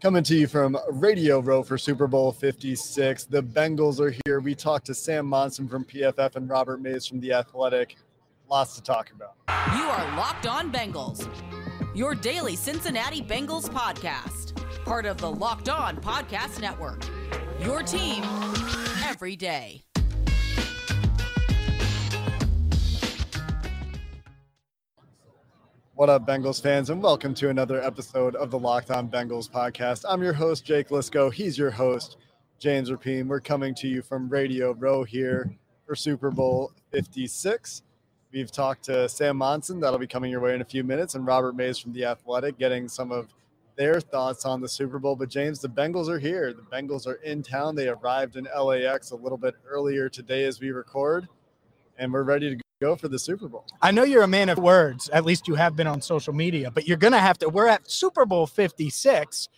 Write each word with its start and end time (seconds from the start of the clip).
Coming 0.00 0.22
to 0.24 0.34
you 0.34 0.46
from 0.46 0.78
Radio 0.92 1.40
Row 1.40 1.62
for 1.62 1.76
Super 1.76 2.06
Bowl 2.06 2.32
56. 2.32 3.24
The 3.24 3.42
Bengals 3.42 4.00
are 4.00 4.14
here. 4.24 4.40
We 4.40 4.54
talked 4.54 4.86
to 4.86 4.94
Sam 4.94 5.26
Monson 5.26 5.68
from 5.68 5.84
PFF 5.84 6.36
and 6.36 6.48
Robert 6.48 6.80
Mays 6.80 7.04
from 7.04 7.20
The 7.20 7.34
Athletic. 7.34 7.96
Lots 8.48 8.76
to 8.76 8.82
talk 8.82 9.12
about. 9.14 9.34
You 9.76 9.82
are 9.82 10.16
Locked 10.16 10.46
On 10.46 10.72
Bengals, 10.72 11.28
your 11.94 12.14
daily 12.14 12.56
Cincinnati 12.56 13.20
Bengals 13.20 13.68
podcast, 13.68 14.56
part 14.86 15.04
of 15.04 15.18
the 15.18 15.30
Locked 15.30 15.68
On 15.68 15.98
Podcast 15.98 16.62
Network. 16.62 17.04
Your 17.60 17.82
team 17.82 18.24
every 19.04 19.36
day. 19.36 19.84
What 26.00 26.08
up, 26.08 26.26
Bengals 26.26 26.62
fans, 26.62 26.88
and 26.88 27.02
welcome 27.02 27.34
to 27.34 27.50
another 27.50 27.78
episode 27.82 28.34
of 28.34 28.50
the 28.50 28.58
Locked 28.58 28.90
On 28.90 29.06
Bengals 29.06 29.50
podcast. 29.50 30.06
I'm 30.08 30.22
your 30.22 30.32
host, 30.32 30.64
Jake 30.64 30.88
Liskow. 30.88 31.30
He's 31.30 31.58
your 31.58 31.70
host, 31.70 32.16
James 32.58 32.90
Rapien. 32.90 33.26
We're 33.26 33.38
coming 33.38 33.74
to 33.74 33.86
you 33.86 34.00
from 34.00 34.30
Radio 34.30 34.72
Row 34.72 35.04
here 35.04 35.54
for 35.86 35.94
Super 35.94 36.30
Bowl 36.30 36.72
56. 36.90 37.82
We've 38.32 38.50
talked 38.50 38.82
to 38.84 39.10
Sam 39.10 39.36
Monson, 39.36 39.78
that'll 39.78 39.98
be 39.98 40.06
coming 40.06 40.30
your 40.30 40.40
way 40.40 40.54
in 40.54 40.62
a 40.62 40.64
few 40.64 40.84
minutes, 40.84 41.16
and 41.16 41.26
Robert 41.26 41.54
Mays 41.54 41.76
from 41.76 41.92
The 41.92 42.06
Athletic, 42.06 42.58
getting 42.58 42.88
some 42.88 43.12
of 43.12 43.28
their 43.76 44.00
thoughts 44.00 44.46
on 44.46 44.62
the 44.62 44.68
Super 44.70 44.98
Bowl. 44.98 45.16
But, 45.16 45.28
James, 45.28 45.60
the 45.60 45.68
Bengals 45.68 46.08
are 46.08 46.18
here. 46.18 46.54
The 46.54 46.62
Bengals 46.62 47.06
are 47.06 47.16
in 47.16 47.42
town. 47.42 47.74
They 47.74 47.88
arrived 47.88 48.36
in 48.36 48.48
LAX 48.58 49.10
a 49.10 49.16
little 49.16 49.36
bit 49.36 49.54
earlier 49.68 50.08
today 50.08 50.44
as 50.44 50.60
we 50.60 50.70
record, 50.70 51.28
and 51.98 52.10
we're 52.10 52.22
ready 52.22 52.48
to 52.48 52.56
go 52.56 52.69
go 52.80 52.96
for 52.96 53.08
the 53.08 53.18
Super 53.18 53.48
Bowl. 53.48 53.66
I 53.82 53.90
know 53.90 54.04
you're 54.04 54.22
a 54.22 54.28
man 54.28 54.48
of 54.48 54.58
words. 54.58 55.08
At 55.10 55.24
least 55.24 55.46
you 55.46 55.54
have 55.54 55.76
been 55.76 55.86
on 55.86 56.00
social 56.00 56.32
media, 56.32 56.70
but 56.70 56.88
you're 56.88 56.96
gonna 56.96 57.18
have 57.18 57.38
to. 57.38 57.48
We're 57.48 57.68
at 57.68 57.90
Super 57.90 58.24
Bowl 58.24 58.46
56, 58.46 59.48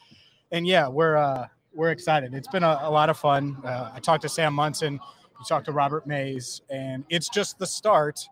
and 0.51 0.67
yeah, 0.67 0.89
we're 0.89 1.17
uh, 1.17 1.47
we're 1.73 1.91
excited. 1.91 2.35
It's 2.35 2.49
been 2.49 2.65
a, 2.65 2.81
a 2.83 2.91
lot 2.91 3.09
of 3.11 3.17
fun. 3.17 3.57
Uh, 3.65 3.93
I 3.95 4.01
talked 4.01 4.23
to 4.23 4.29
Sam 4.29 4.55
Monson, 4.55 4.95
we 5.39 5.45
talked 5.49 5.67
to 5.67 5.73
Robert 5.73 6.07
Mays, 6.07 6.63
and 6.71 7.05
it's 7.09 7.29
just 7.29 7.59
the 7.59 7.67
start 7.67 8.29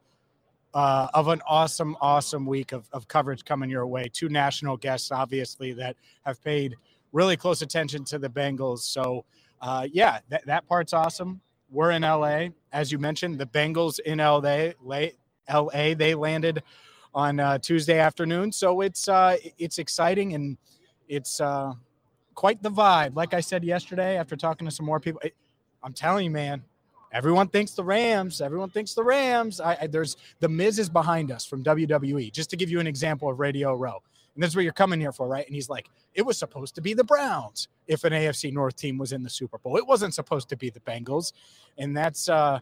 uh, 0.74 1.08
of 1.14 1.28
an 1.28 1.40
awesome, 1.48 1.96
awesome 2.00 2.46
week 2.46 2.72
of, 2.72 2.88
of 2.92 3.08
coverage 3.08 3.44
coming 3.44 3.70
your 3.70 3.86
way. 3.86 4.08
Two 4.12 4.28
national 4.28 4.76
guests, 4.76 5.10
obviously, 5.10 5.72
that 5.72 5.96
have 6.24 6.42
paid 6.42 6.76
really 7.12 7.36
close 7.36 7.62
attention 7.62 8.04
to 8.04 8.18
the 8.18 8.28
Bengals. 8.28 8.80
So, 8.80 9.24
uh, 9.60 9.88
yeah, 9.92 10.20
that 10.46 10.68
part's 10.68 10.92
awesome. 10.92 11.40
We're 11.70 11.92
in 11.92 12.02
LA, 12.02 12.48
as 12.72 12.90
you 12.90 12.98
mentioned. 12.98 13.38
The 13.38 13.46
Bengals 13.46 14.00
in 14.00 14.18
LA, 14.18 14.70
LA, 15.48 15.94
they 15.94 16.14
landed 16.14 16.62
on 17.14 17.40
uh, 17.40 17.58
Tuesday 17.58 17.98
afternoon, 17.98 18.52
so 18.52 18.80
it's 18.80 19.08
uh, 19.08 19.36
it's 19.58 19.78
exciting 19.78 20.34
and 20.34 20.56
it's 21.08 21.40
uh, 21.40 21.72
quite 22.34 22.62
the 22.62 22.70
vibe. 22.70 23.16
Like 23.16 23.34
I 23.34 23.40
said 23.40 23.64
yesterday, 23.64 24.16
after 24.16 24.36
talking 24.36 24.66
to 24.66 24.70
some 24.70 24.86
more 24.86 25.00
people, 25.00 25.20
I'm 25.82 25.92
telling 25.92 26.24
you, 26.24 26.30
man, 26.30 26.62
everyone 27.12 27.48
thinks 27.48 27.72
the 27.72 27.84
Rams. 27.84 28.40
Everyone 28.40 28.70
thinks 28.70 28.94
the 28.94 29.04
Rams. 29.04 29.60
I, 29.60 29.76
I, 29.82 29.86
there's 29.86 30.16
the 30.40 30.48
Miz 30.48 30.78
is 30.78 30.88
behind 30.88 31.30
us 31.30 31.44
from 31.44 31.64
WWE. 31.64 32.32
Just 32.32 32.50
to 32.50 32.56
give 32.56 32.70
you 32.70 32.80
an 32.80 32.86
example 32.86 33.30
of 33.30 33.40
Radio 33.40 33.74
Row, 33.74 34.02
and 34.40 34.44
that's 34.46 34.56
what 34.56 34.64
you're 34.64 34.72
coming 34.72 34.98
here 34.98 35.12
for, 35.12 35.28
right? 35.28 35.44
And 35.44 35.54
he's 35.54 35.68
like, 35.68 35.90
it 36.14 36.22
was 36.22 36.38
supposed 36.38 36.74
to 36.76 36.80
be 36.80 36.94
the 36.94 37.04
Browns 37.04 37.68
if 37.86 38.04
an 38.04 38.14
AFC 38.14 38.50
North 38.50 38.74
team 38.74 38.96
was 38.96 39.12
in 39.12 39.22
the 39.22 39.28
Super 39.28 39.58
Bowl. 39.58 39.76
It 39.76 39.86
wasn't 39.86 40.14
supposed 40.14 40.48
to 40.48 40.56
be 40.56 40.70
the 40.70 40.80
Bengals. 40.80 41.34
And 41.76 41.94
that's, 41.94 42.26
uh, 42.26 42.60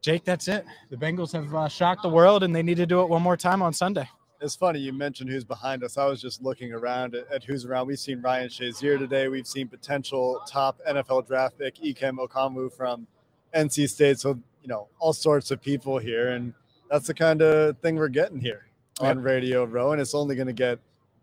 Jake, 0.00 0.24
that's 0.24 0.48
it. 0.48 0.64
The 0.88 0.96
Bengals 0.96 1.30
have 1.34 1.54
uh, 1.54 1.68
shocked 1.68 2.00
the 2.00 2.08
world 2.08 2.42
and 2.42 2.56
they 2.56 2.62
need 2.62 2.78
to 2.78 2.86
do 2.86 3.02
it 3.02 3.08
one 3.10 3.20
more 3.20 3.36
time 3.36 3.60
on 3.60 3.74
Sunday. 3.74 4.08
It's 4.40 4.56
funny 4.56 4.78
you 4.78 4.94
mentioned 4.94 5.28
who's 5.28 5.44
behind 5.44 5.84
us. 5.84 5.98
I 5.98 6.06
was 6.06 6.22
just 6.22 6.42
looking 6.42 6.72
around 6.72 7.14
at, 7.14 7.30
at 7.30 7.44
who's 7.44 7.66
around. 7.66 7.86
We've 7.86 7.98
seen 7.98 8.22
Ryan 8.22 8.48
Shazier 8.48 8.98
today. 8.98 9.28
We've 9.28 9.46
seen 9.46 9.68
potential 9.68 10.40
top 10.48 10.80
NFL 10.88 11.26
draft 11.26 11.58
pick 11.58 11.76
Ikem 11.76 12.16
Ekwonu 12.16 12.72
from 12.72 13.06
NC 13.54 13.90
State. 13.90 14.20
So, 14.20 14.40
you 14.62 14.68
know, 14.68 14.88
all 15.00 15.12
sorts 15.12 15.50
of 15.50 15.60
people 15.60 15.98
here. 15.98 16.30
And 16.30 16.54
that's 16.90 17.08
the 17.08 17.14
kind 17.14 17.42
of 17.42 17.76
thing 17.80 17.96
we're 17.96 18.08
getting 18.08 18.40
here 18.40 18.67
on 19.00 19.20
Radio 19.20 19.64
Row. 19.64 19.92
And 19.92 20.00
it's 20.00 20.14
only 20.14 20.34
going 20.36 20.46
to 20.46 20.52
get 20.52 20.78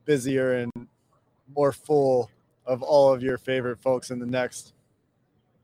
busier 0.05 0.55
and 0.57 0.71
more 1.55 1.71
full 1.71 2.29
of 2.65 2.81
all 2.81 3.13
of 3.13 3.21
your 3.21 3.37
favorite 3.37 3.79
folks 3.79 4.11
in 4.11 4.19
the 4.19 4.25
next 4.25 4.73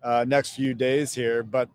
uh, 0.04 0.26
next 0.28 0.56
few 0.56 0.74
days 0.74 1.14
here. 1.14 1.44
But 1.44 1.70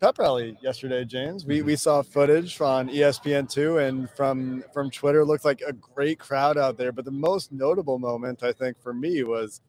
pep 0.00 0.18
rally 0.18 0.56
yesterday, 0.60 1.04
James. 1.04 1.46
We 1.46 1.62
we 1.62 1.76
saw 1.76 2.02
footage 2.02 2.60
on 2.60 2.88
ESPN 2.88 3.48
two 3.48 3.78
and 3.78 4.10
from 4.10 4.64
from 4.72 4.90
Twitter. 4.90 5.24
Looked 5.24 5.44
like 5.44 5.62
a 5.66 5.72
great 5.72 6.18
crowd 6.18 6.58
out 6.58 6.76
there. 6.76 6.92
But 6.92 7.04
the 7.04 7.10
most 7.10 7.52
notable 7.52 7.98
moment, 7.98 8.42
I 8.42 8.52
think, 8.52 8.80
for 8.80 8.92
me 8.92 9.22
was 9.22 9.60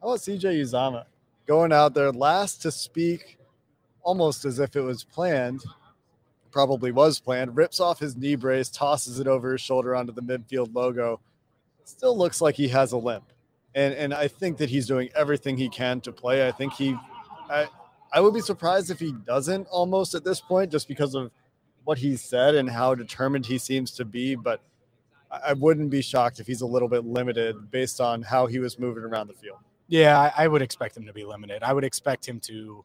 how 0.00 0.08
about 0.08 0.20
CJ 0.20 0.60
Uzomah 0.62 1.04
going 1.46 1.72
out 1.72 1.94
there 1.94 2.12
last 2.12 2.62
to 2.62 2.70
speak, 2.70 3.38
almost 4.02 4.44
as 4.44 4.58
if 4.58 4.76
it 4.76 4.80
was 4.80 5.04
planned. 5.04 5.62
Probably 6.52 6.92
was 6.92 7.18
planned. 7.18 7.56
Rips 7.56 7.80
off 7.80 7.98
his 7.98 8.16
knee 8.16 8.36
brace, 8.36 8.68
tosses 8.68 9.18
it 9.18 9.26
over 9.26 9.52
his 9.52 9.60
shoulder 9.60 9.96
onto 9.96 10.12
the 10.12 10.22
midfield 10.22 10.74
logo. 10.74 11.20
Still 11.84 12.16
looks 12.16 12.40
like 12.40 12.54
he 12.54 12.68
has 12.68 12.92
a 12.92 12.98
limp 12.98 13.32
and 13.74 13.94
and 13.94 14.14
I 14.14 14.28
think 14.28 14.58
that 14.58 14.70
he's 14.70 14.86
doing 14.86 15.08
everything 15.14 15.56
he 15.56 15.68
can 15.68 16.00
to 16.02 16.12
play. 16.12 16.46
I 16.46 16.52
think 16.52 16.74
he, 16.74 16.96
I, 17.48 17.68
I 18.12 18.20
would 18.20 18.34
be 18.34 18.40
surprised 18.40 18.90
if 18.90 19.00
he 19.00 19.12
doesn't 19.12 19.66
almost 19.68 20.14
at 20.14 20.24
this 20.24 20.40
point, 20.40 20.70
just 20.70 20.88
because 20.88 21.14
of 21.14 21.30
what 21.84 21.98
he 21.98 22.16
said 22.16 22.54
and 22.54 22.68
how 22.68 22.94
determined 22.94 23.46
he 23.46 23.58
seems 23.58 23.92
to 23.92 24.04
be. 24.04 24.34
But 24.34 24.60
I 25.30 25.54
wouldn't 25.54 25.90
be 25.90 26.02
shocked 26.02 26.40
if 26.40 26.46
he's 26.46 26.60
a 26.60 26.66
little 26.66 26.88
bit 26.88 27.04
limited 27.04 27.70
based 27.70 28.00
on 28.00 28.22
how 28.22 28.46
he 28.46 28.58
was 28.58 28.78
moving 28.78 29.02
around 29.02 29.28
the 29.28 29.34
field. 29.34 29.58
Yeah, 29.88 30.18
I, 30.18 30.44
I 30.44 30.48
would 30.48 30.62
expect 30.62 30.96
him 30.96 31.06
to 31.06 31.12
be 31.12 31.24
limited. 31.24 31.62
I 31.62 31.72
would 31.72 31.84
expect 31.84 32.26
him 32.26 32.40
to 32.40 32.84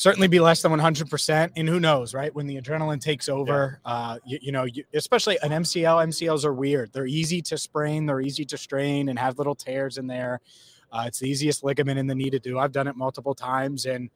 certainly 0.00 0.28
be 0.28 0.40
less 0.40 0.62
than 0.62 0.72
100% 0.72 1.50
and 1.56 1.68
who 1.68 1.78
knows 1.78 2.14
right? 2.14 2.34
When 2.34 2.46
the 2.46 2.58
adrenaline 2.58 3.02
takes 3.02 3.28
over 3.28 3.80
yeah. 3.84 3.92
uh 3.92 4.18
you, 4.24 4.38
you 4.40 4.52
know 4.52 4.64
you, 4.64 4.82
especially 4.94 5.38
an 5.42 5.50
mcl 5.50 6.06
mcls 6.06 6.44
are 6.44 6.54
weird. 6.54 6.90
They're 6.94 7.06
easy 7.06 7.42
to 7.42 7.58
sprain 7.58 8.06
they're 8.06 8.22
easy 8.22 8.46
to 8.46 8.56
strain 8.56 9.10
and 9.10 9.18
have 9.18 9.36
little 9.36 9.54
tears 9.54 9.98
in 9.98 10.06
there. 10.06 10.40
Uh, 10.90 11.04
it's 11.06 11.18
the 11.18 11.28
easiest 11.28 11.62
ligament 11.62 11.98
in 11.98 12.06
the 12.06 12.14
knee 12.14 12.30
to 12.30 12.38
do. 12.38 12.58
I've 12.58 12.72
done 12.72 12.88
it 12.88 12.96
multiple 12.96 13.34
times 13.34 13.84
and 13.84 14.08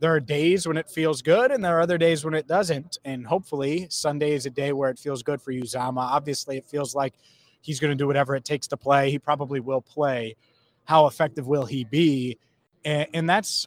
there 0.00 0.12
are 0.12 0.20
days 0.20 0.66
when 0.66 0.76
it 0.76 0.90
feels 0.90 1.22
good 1.22 1.52
and 1.52 1.64
there 1.64 1.78
are 1.78 1.80
other 1.80 1.98
days 1.98 2.24
when 2.24 2.34
it 2.34 2.48
doesn't 2.48 2.98
and 3.04 3.26
hopefully 3.26 3.86
sunday 3.90 4.32
is 4.32 4.46
a 4.46 4.50
day 4.50 4.72
where 4.72 4.90
it 4.90 4.98
feels 4.98 5.22
good 5.22 5.40
for 5.40 5.52
Uzomah 5.52 5.98
obviously 5.98 6.56
it 6.56 6.66
feels 6.66 6.94
like 6.96 7.14
he's 7.60 7.78
going 7.78 7.90
to 7.90 7.96
do 7.96 8.06
whatever 8.06 8.34
it 8.34 8.44
takes 8.44 8.66
to 8.68 8.76
play. 8.76 9.10
He 9.10 9.18
probably 9.18 9.60
will 9.60 9.82
play. 9.82 10.34
How 10.84 11.06
effective 11.06 11.46
will 11.46 11.66
he 11.66 11.84
be? 11.84 12.38
And, 12.84 13.06
and 13.14 13.30
that's 13.30 13.66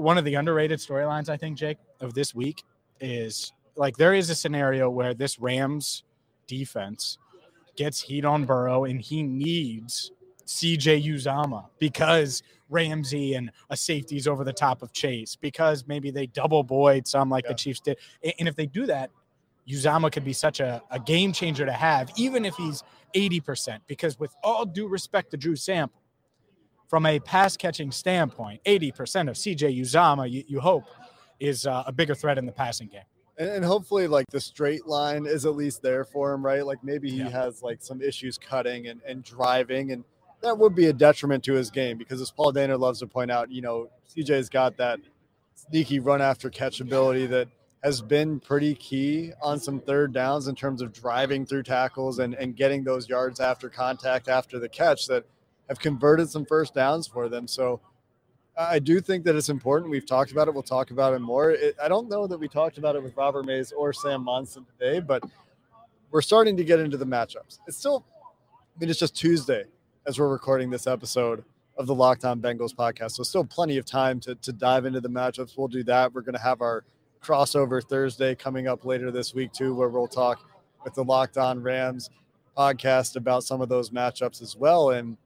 one 0.00 0.16
of 0.16 0.24
the 0.24 0.34
underrated 0.34 0.78
storylines, 0.78 1.28
I 1.28 1.36
think, 1.36 1.58
Jake, 1.58 1.78
of 2.00 2.14
this 2.14 2.34
week 2.34 2.64
is 3.00 3.52
like 3.76 3.96
there 3.96 4.14
is 4.14 4.30
a 4.30 4.34
scenario 4.34 4.88
where 4.90 5.14
this 5.14 5.38
Rams 5.38 6.04
defense 6.46 7.18
gets 7.76 8.00
heat 8.00 8.24
on 8.24 8.44
Burrow 8.44 8.84
and 8.84 9.00
he 9.00 9.22
needs 9.22 10.12
CJ 10.46 11.04
Uzomah 11.04 11.66
because 11.78 12.42
Ramsey 12.70 13.34
and 13.34 13.50
a 13.68 13.76
safety's 13.76 14.26
over 14.26 14.42
the 14.42 14.52
top 14.52 14.82
of 14.82 14.92
Chase 14.92 15.36
because 15.36 15.86
maybe 15.86 16.10
they 16.10 16.26
double 16.26 16.62
Boyd 16.62 17.06
some 17.06 17.28
like 17.28 17.44
yeah. 17.44 17.50
the 17.50 17.54
Chiefs 17.54 17.80
did. 17.80 17.98
And 18.38 18.48
if 18.48 18.56
they 18.56 18.66
do 18.66 18.86
that, 18.86 19.10
Uzomah 19.68 20.10
could 20.10 20.24
be 20.24 20.32
such 20.32 20.60
a, 20.60 20.82
a 20.90 20.98
game 20.98 21.32
changer 21.32 21.64
to 21.66 21.72
have, 21.72 22.10
even 22.16 22.44
if 22.44 22.54
he's 22.56 22.82
80%. 23.14 23.78
Because 23.86 24.18
with 24.18 24.34
all 24.42 24.64
due 24.64 24.88
respect 24.88 25.30
to 25.32 25.36
Drew 25.36 25.56
Sample, 25.56 25.99
from 26.90 27.06
a 27.06 27.20
pass 27.20 27.56
catching 27.56 27.92
standpoint, 27.92 28.60
80% 28.66 29.30
of 29.30 29.36
CJ 29.36 29.80
Uzomah, 29.80 30.28
you, 30.28 30.42
you 30.48 30.58
hope, 30.58 30.84
is 31.38 31.64
uh, 31.64 31.84
a 31.86 31.92
bigger 31.92 32.16
threat 32.16 32.36
in 32.36 32.46
the 32.46 32.52
passing 32.52 32.88
game. 32.88 33.04
And, 33.38 33.48
and, 33.48 33.64
hopefully, 33.64 34.08
like 34.08 34.26
the 34.30 34.40
straight 34.40 34.88
line 34.88 35.24
is 35.24 35.46
at 35.46 35.54
least 35.54 35.82
there 35.82 36.04
for 36.04 36.32
him, 36.32 36.44
right? 36.44 36.66
Like 36.66 36.82
maybe 36.82 37.08
he 37.08 37.18
yeah. 37.18 37.28
has 37.28 37.62
like 37.62 37.80
some 37.80 38.02
issues 38.02 38.36
cutting 38.36 38.88
and, 38.88 39.00
and 39.06 39.22
driving, 39.22 39.92
and 39.92 40.02
that 40.42 40.58
would 40.58 40.74
be 40.74 40.86
a 40.86 40.92
detriment 40.92 41.44
to 41.44 41.52
his 41.52 41.70
game 41.70 41.96
because 41.96 42.20
as 42.20 42.32
Paul 42.32 42.52
Dehner 42.52 42.78
loves 42.78 42.98
to 42.98 43.06
point 43.06 43.30
out, 43.30 43.52
you 43.52 43.62
know, 43.62 43.88
CJ's 44.14 44.48
got 44.48 44.76
that 44.78 44.98
sneaky 45.54 46.00
run 46.00 46.20
after 46.20 46.50
catch 46.50 46.80
ability 46.80 47.26
that 47.26 47.46
has 47.84 48.02
been 48.02 48.40
pretty 48.40 48.74
key 48.74 49.32
on 49.40 49.60
some 49.60 49.78
third 49.78 50.12
downs 50.12 50.48
in 50.48 50.56
terms 50.56 50.82
of 50.82 50.92
driving 50.92 51.46
through 51.46 51.62
tackles 51.62 52.18
and, 52.18 52.34
and 52.34 52.56
getting 52.56 52.82
those 52.82 53.08
yards 53.08 53.38
after 53.38 53.70
contact 53.70 54.28
after 54.28 54.58
the 54.58 54.68
catch 54.68 55.06
that– 55.06 55.24
have 55.70 55.78
converted 55.78 56.28
some 56.28 56.44
first 56.44 56.74
downs 56.74 57.06
for 57.06 57.28
them. 57.30 57.46
So 57.46 57.80
I 58.58 58.80
do 58.80 59.00
think 59.00 59.24
that 59.24 59.36
it's 59.36 59.48
important. 59.48 59.90
We've 59.90 60.04
talked 60.04 60.32
about 60.32 60.48
it. 60.48 60.52
We'll 60.52 60.64
talk 60.64 60.90
about 60.90 61.14
it 61.14 61.20
more. 61.20 61.52
It, 61.52 61.76
I 61.82 61.88
don't 61.88 62.10
know 62.10 62.26
that 62.26 62.38
we 62.38 62.48
talked 62.48 62.76
about 62.76 62.96
it 62.96 63.02
with 63.02 63.16
Robert 63.16 63.46
Mays 63.46 63.70
or 63.72 63.92
Sam 63.92 64.24
Monson 64.24 64.66
today, 64.66 64.98
but 65.00 65.22
we're 66.10 66.22
starting 66.22 66.56
to 66.56 66.64
get 66.64 66.80
into 66.80 66.96
the 66.96 67.06
matchups. 67.06 67.60
It's 67.68 67.78
still, 67.78 68.04
I 68.76 68.80
mean, 68.80 68.90
it's 68.90 68.98
just 68.98 69.16
Tuesday 69.16 69.64
as 70.06 70.18
we're 70.18 70.28
recording 70.28 70.70
this 70.70 70.88
episode 70.88 71.44
of 71.78 71.86
the 71.86 71.94
Locked 71.94 72.24
On 72.24 72.40
Bengals 72.40 72.74
podcast. 72.74 73.12
So 73.12 73.22
still 73.22 73.44
plenty 73.44 73.78
of 73.78 73.86
time 73.86 74.18
to, 74.20 74.34
to 74.34 74.52
dive 74.52 74.86
into 74.86 75.00
the 75.00 75.08
matchups. 75.08 75.56
We'll 75.56 75.68
do 75.68 75.84
that. 75.84 76.12
We're 76.12 76.22
going 76.22 76.34
to 76.34 76.42
have 76.42 76.62
our 76.62 76.84
crossover 77.22 77.82
Thursday 77.82 78.34
coming 78.34 78.66
up 78.66 78.84
later 78.84 79.12
this 79.12 79.34
week 79.34 79.52
too, 79.52 79.72
where 79.72 79.88
we'll 79.88 80.08
talk 80.08 80.40
with 80.82 80.94
the 80.94 81.04
Locked 81.04 81.38
On 81.38 81.62
Rams 81.62 82.10
podcast 82.58 83.14
about 83.14 83.44
some 83.44 83.60
of 83.60 83.68
those 83.68 83.90
matchups 83.90 84.42
as 84.42 84.56
well. 84.56 84.90
And 84.90 85.16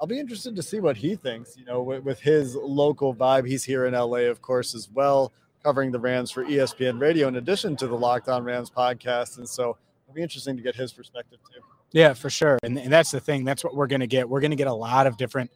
I'll 0.00 0.06
be 0.06 0.18
interested 0.18 0.54
to 0.54 0.62
see 0.62 0.80
what 0.80 0.96
he 0.96 1.16
thinks, 1.16 1.56
you 1.56 1.64
know, 1.64 1.82
with, 1.82 2.04
with, 2.04 2.20
his 2.20 2.54
local 2.54 3.14
vibe. 3.14 3.48
He's 3.48 3.64
here 3.64 3.86
in 3.86 3.94
LA, 3.94 4.28
of 4.28 4.40
course, 4.40 4.74
as 4.74 4.88
well, 4.90 5.32
covering 5.64 5.90
the 5.90 5.98
Rams 5.98 6.30
for 6.30 6.44
ESPN 6.44 7.00
Radio 7.00 7.26
in 7.26 7.36
addition 7.36 7.76
to 7.76 7.88
the 7.88 7.96
Locked 7.96 8.28
On 8.28 8.44
Rams 8.44 8.70
podcast. 8.70 9.38
And 9.38 9.48
so 9.48 9.76
it'll 10.04 10.14
be 10.14 10.22
interesting 10.22 10.56
to 10.56 10.62
get 10.62 10.76
his 10.76 10.92
perspective 10.92 11.40
too. 11.52 11.60
Yeah, 11.90 12.12
for 12.12 12.30
sure. 12.30 12.58
And, 12.62 12.78
and 12.78 12.92
that's 12.92 13.10
the 13.10 13.18
thing. 13.18 13.44
That's 13.44 13.64
what 13.64 13.74
we're 13.74 13.88
going 13.88 14.00
to 14.00 14.06
get. 14.06 14.28
We're 14.28 14.40
going 14.40 14.52
to 14.52 14.56
get 14.56 14.68
a 14.68 14.72
lot 14.72 15.06
of 15.08 15.16
different 15.16 15.50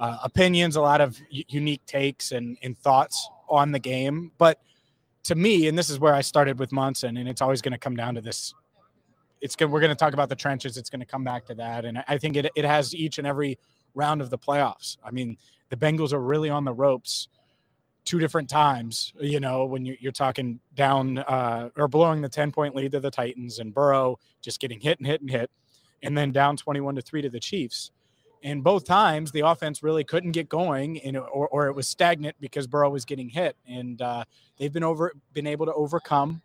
uh, 0.00 0.18
opinions, 0.24 0.74
a 0.74 0.80
lot 0.80 1.00
of 1.00 1.20
unique 1.30 1.84
takes 1.86 2.32
and, 2.32 2.58
and 2.62 2.76
thoughts 2.76 3.28
on 3.48 3.70
the 3.70 3.78
game. 3.78 4.32
But 4.36 4.60
to 5.24 5.36
me, 5.36 5.68
and 5.68 5.78
this 5.78 5.90
is 5.90 6.00
where 6.00 6.14
I 6.14 6.22
started 6.22 6.58
with 6.58 6.72
Monson, 6.72 7.16
and 7.18 7.28
it's 7.28 7.40
always 7.40 7.62
going 7.62 7.72
to 7.72 7.78
come 7.78 7.94
down 7.94 8.16
to 8.16 8.20
this 8.20 8.52
it's 9.40 9.54
good. 9.54 9.70
We're 9.70 9.80
going 9.80 9.90
to 9.90 9.96
talk 9.96 10.14
about 10.14 10.28
the 10.28 10.36
trenches. 10.36 10.76
It's 10.76 10.90
going 10.90 11.00
to 11.00 11.06
come 11.06 11.22
back 11.22 11.44
to 11.46 11.54
that, 11.54 11.84
and 11.84 12.02
I 12.08 12.18
think 12.18 12.36
it, 12.36 12.50
it 12.56 12.64
has 12.64 12.94
each 12.94 13.18
and 13.18 13.26
every 13.26 13.58
round 13.96 14.20
of 14.20 14.30
the 14.30 14.38
playoffs. 14.38 14.98
I 15.04 15.10
mean, 15.10 15.36
the 15.70 15.76
Bengals 15.76 16.12
are 16.12 16.20
really 16.20 16.50
on 16.50 16.64
the 16.64 16.72
ropes 16.72 17.28
two 18.06 18.20
different 18.20 18.48
times, 18.48 19.12
you 19.20 19.40
know, 19.40 19.66
when 19.66 19.84
you're, 19.84 19.96
you're 19.98 20.12
talking 20.12 20.60
down 20.74 21.18
uh, 21.18 21.68
or 21.76 21.88
blowing 21.88 22.22
the 22.22 22.28
10 22.28 22.52
point 22.52 22.74
lead 22.74 22.92
to 22.92 23.00
the 23.00 23.10
Titans 23.10 23.58
and 23.58 23.74
Burrow 23.74 24.18
just 24.40 24.60
getting 24.60 24.80
hit 24.80 24.98
and 24.98 25.06
hit 25.06 25.20
and 25.20 25.28
hit, 25.28 25.50
and 26.02 26.16
then 26.16 26.30
down 26.30 26.56
21 26.56 26.94
to 26.94 27.02
3 27.02 27.22
to 27.22 27.28
the 27.28 27.40
Chiefs. 27.40 27.90
And 28.44 28.62
both 28.62 28.84
times 28.84 29.32
the 29.32 29.40
offense 29.40 29.82
really 29.82 30.04
couldn't 30.04 30.30
get 30.32 30.48
going, 30.48 31.00
and 31.00 31.16
or, 31.16 31.48
or 31.48 31.66
it 31.66 31.74
was 31.74 31.88
stagnant 31.88 32.36
because 32.38 32.68
Burrow 32.68 32.90
was 32.90 33.04
getting 33.04 33.28
hit. 33.28 33.56
And 33.68 34.00
uh, 34.00 34.24
they've 34.56 34.72
been 34.72 34.84
over 34.84 35.12
been 35.32 35.48
able 35.48 35.66
to 35.66 35.74
overcome 35.74 36.42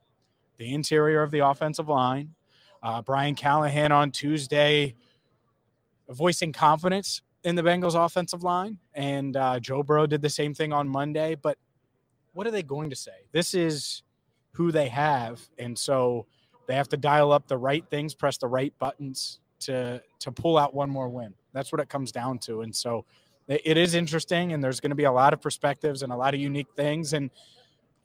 the 0.57 0.73
interior 0.73 1.21
of 1.21 1.29
the 1.29 1.39
offensive 1.39 1.89
line. 1.89 2.33
Uh, 2.81 3.03
Brian 3.03 3.35
Callahan 3.35 3.91
on 3.91 4.09
Tuesday 4.09 4.95
voicing 6.09 6.51
confidence 6.51 7.21
in 7.43 7.55
the 7.55 7.63
Bengals 7.63 7.95
offensive 7.95 8.43
line, 8.43 8.77
and 8.93 9.35
uh, 9.35 9.59
Joe 9.59 9.83
Burrow 9.83 10.05
did 10.07 10.21
the 10.21 10.29
same 10.29 10.53
thing 10.53 10.73
on 10.73 10.87
Monday. 10.87 11.35
But 11.35 11.57
what 12.33 12.47
are 12.47 12.51
they 12.51 12.63
going 12.63 12.89
to 12.89 12.95
say? 12.95 13.25
This 13.31 13.53
is 13.53 14.03
who 14.53 14.71
they 14.71 14.89
have, 14.89 15.41
and 15.57 15.77
so 15.77 16.27
they 16.67 16.75
have 16.75 16.89
to 16.89 16.97
dial 16.97 17.31
up 17.31 17.47
the 17.47 17.57
right 17.57 17.83
things, 17.89 18.13
press 18.13 18.37
the 18.37 18.47
right 18.47 18.73
buttons 18.79 19.39
to 19.61 20.01
to 20.19 20.31
pull 20.31 20.57
out 20.57 20.73
one 20.73 20.89
more 20.89 21.09
win. 21.09 21.33
That's 21.53 21.71
what 21.71 21.81
it 21.81 21.89
comes 21.89 22.11
down 22.11 22.39
to, 22.39 22.61
and 22.61 22.75
so 22.75 23.05
it 23.47 23.75
is 23.75 23.95
interesting, 23.95 24.53
and 24.53 24.63
there's 24.63 24.79
going 24.79 24.91
to 24.91 24.95
be 24.95 25.03
a 25.03 25.11
lot 25.11 25.33
of 25.33 25.41
perspectives 25.41 26.03
and 26.03 26.13
a 26.13 26.15
lot 26.15 26.33
of 26.33 26.39
unique 26.39 26.69
things, 26.75 27.13
and 27.13 27.29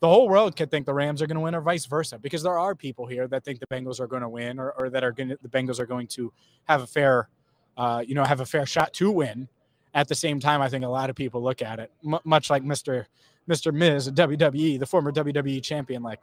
the 0.00 0.08
whole 0.08 0.28
world 0.28 0.56
could 0.56 0.70
think 0.70 0.86
the 0.86 0.94
Rams 0.94 1.22
are 1.22 1.26
going 1.26 1.36
to 1.36 1.40
win, 1.40 1.54
or 1.54 1.60
vice 1.60 1.86
versa, 1.86 2.18
because 2.18 2.42
there 2.42 2.58
are 2.58 2.74
people 2.74 3.06
here 3.06 3.28
that 3.28 3.44
think 3.44 3.60
the 3.60 3.66
Bengals 3.66 4.00
are 4.00 4.06
going 4.06 4.22
to 4.22 4.28
win, 4.28 4.58
or, 4.58 4.72
or 4.72 4.90
that 4.90 5.04
are 5.04 5.12
going 5.12 5.28
to, 5.28 5.38
the 5.40 5.48
Bengals 5.48 5.78
are 5.78 5.86
going 5.86 6.06
to 6.08 6.32
have 6.64 6.82
a 6.82 6.86
fair 6.86 7.28
uh, 7.76 8.02
you 8.06 8.14
know, 8.14 8.24
have 8.24 8.40
a 8.40 8.46
fair 8.46 8.66
shot 8.66 8.92
to 8.94 9.10
win. 9.10 9.48
At 9.94 10.08
the 10.08 10.14
same 10.14 10.40
time, 10.40 10.60
I 10.60 10.68
think 10.68 10.84
a 10.84 10.88
lot 10.88 11.08
of 11.08 11.16
people 11.16 11.42
look 11.42 11.62
at 11.62 11.78
it 11.78 11.90
m- 12.04 12.20
much 12.24 12.50
like 12.50 12.62
Mr. 12.62 13.06
Mr. 13.48 13.72
Miz, 13.72 14.10
WWE, 14.10 14.78
the 14.78 14.86
former 14.86 15.12
WWE 15.12 15.62
champion. 15.62 16.02
Like, 16.02 16.20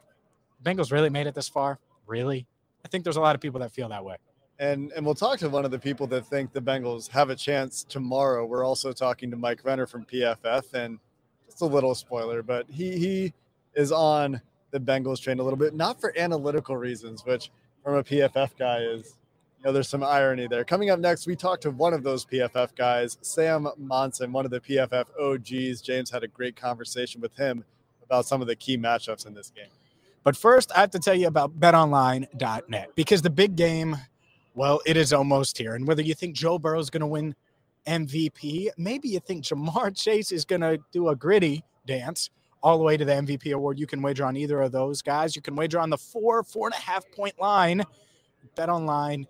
Bengals 0.62 0.92
really 0.92 1.10
made 1.10 1.26
it 1.26 1.34
this 1.34 1.48
far? 1.48 1.78
Really? 2.06 2.46
I 2.84 2.88
think 2.88 3.02
there's 3.02 3.16
a 3.16 3.20
lot 3.20 3.34
of 3.34 3.40
people 3.40 3.60
that 3.60 3.72
feel 3.72 3.88
that 3.88 4.04
way. 4.04 4.16
And 4.58 4.92
and 4.92 5.04
we'll 5.04 5.16
talk 5.16 5.38
to 5.40 5.48
one 5.48 5.64
of 5.64 5.72
the 5.72 5.78
people 5.78 6.06
that 6.08 6.26
think 6.26 6.52
the 6.52 6.60
Bengals 6.60 7.10
have 7.10 7.30
a 7.30 7.34
chance 7.34 7.82
tomorrow. 7.82 8.46
We're 8.46 8.64
also 8.64 8.92
talking 8.92 9.30
to 9.30 9.36
Mike 9.36 9.64
Renner 9.64 9.86
from 9.86 10.04
PFF, 10.04 10.74
and 10.74 10.98
it's 11.48 11.60
a 11.60 11.66
little 11.66 11.94
spoiler, 11.94 12.42
but 12.42 12.66
he 12.70 12.96
he 12.96 13.32
is 13.74 13.90
on 13.90 14.40
the 14.70 14.78
Bengals 14.78 15.20
train 15.20 15.40
a 15.40 15.42
little 15.42 15.56
bit, 15.56 15.74
not 15.74 16.00
for 16.00 16.16
analytical 16.16 16.76
reasons, 16.76 17.24
which 17.24 17.50
from 17.82 17.94
a 17.94 18.04
PFF 18.04 18.56
guy 18.56 18.78
is 18.78 19.18
know, 19.64 19.72
there's 19.72 19.88
some 19.88 20.02
irony 20.02 20.46
there. 20.46 20.64
Coming 20.64 20.90
up 20.90 21.00
next, 21.00 21.26
we 21.26 21.34
talked 21.34 21.62
to 21.62 21.70
one 21.70 21.94
of 21.94 22.02
those 22.02 22.24
PFF 22.24 22.76
guys, 22.76 23.18
Sam 23.22 23.68
Monson, 23.78 24.32
one 24.32 24.44
of 24.44 24.50
the 24.50 24.60
PFF 24.60 25.06
OGs. 25.18 25.80
James 25.80 26.10
had 26.10 26.22
a 26.22 26.28
great 26.28 26.54
conversation 26.54 27.20
with 27.20 27.34
him 27.36 27.64
about 28.02 28.26
some 28.26 28.42
of 28.42 28.46
the 28.46 28.56
key 28.56 28.76
matchups 28.76 29.26
in 29.26 29.34
this 29.34 29.50
game. 29.50 29.70
But 30.22 30.36
first, 30.36 30.70
I 30.74 30.80
have 30.80 30.90
to 30.90 30.98
tell 30.98 31.14
you 31.14 31.26
about 31.26 31.58
betonline.net 31.58 32.90
because 32.94 33.22
the 33.22 33.30
big 33.30 33.56
game, 33.56 33.96
well, 34.54 34.80
it 34.86 34.96
is 34.96 35.12
almost 35.12 35.56
here. 35.58 35.74
And 35.74 35.86
whether 35.86 36.02
you 36.02 36.14
think 36.14 36.34
Joe 36.34 36.58
Burrow 36.58 36.78
is 36.78 36.90
going 36.90 37.00
to 37.00 37.06
win 37.06 37.34
MVP, 37.86 38.68
maybe 38.76 39.08
you 39.08 39.20
think 39.20 39.44
Ja'Marr 39.44 39.96
Chase 40.02 40.32
is 40.32 40.44
going 40.44 40.62
to 40.62 40.78
do 40.92 41.08
a 41.08 41.16
gritty 41.16 41.64
dance 41.86 42.30
all 42.62 42.78
the 42.78 42.84
way 42.84 42.96
to 42.96 43.04
the 43.04 43.12
MVP 43.12 43.52
award. 43.52 43.78
You 43.78 43.86
can 43.86 44.00
wager 44.00 44.24
on 44.24 44.36
either 44.36 44.60
of 44.62 44.72
those 44.72 45.02
guys. 45.02 45.36
You 45.36 45.42
can 45.42 45.54
wager 45.54 45.78
on 45.78 45.90
the 45.90 45.98
four, 45.98 46.42
four 46.42 46.68
and 46.68 46.74
a 46.74 46.78
half 46.80 47.04
point 47.12 47.38
line. 47.38 47.84
BetOnline 48.56 49.26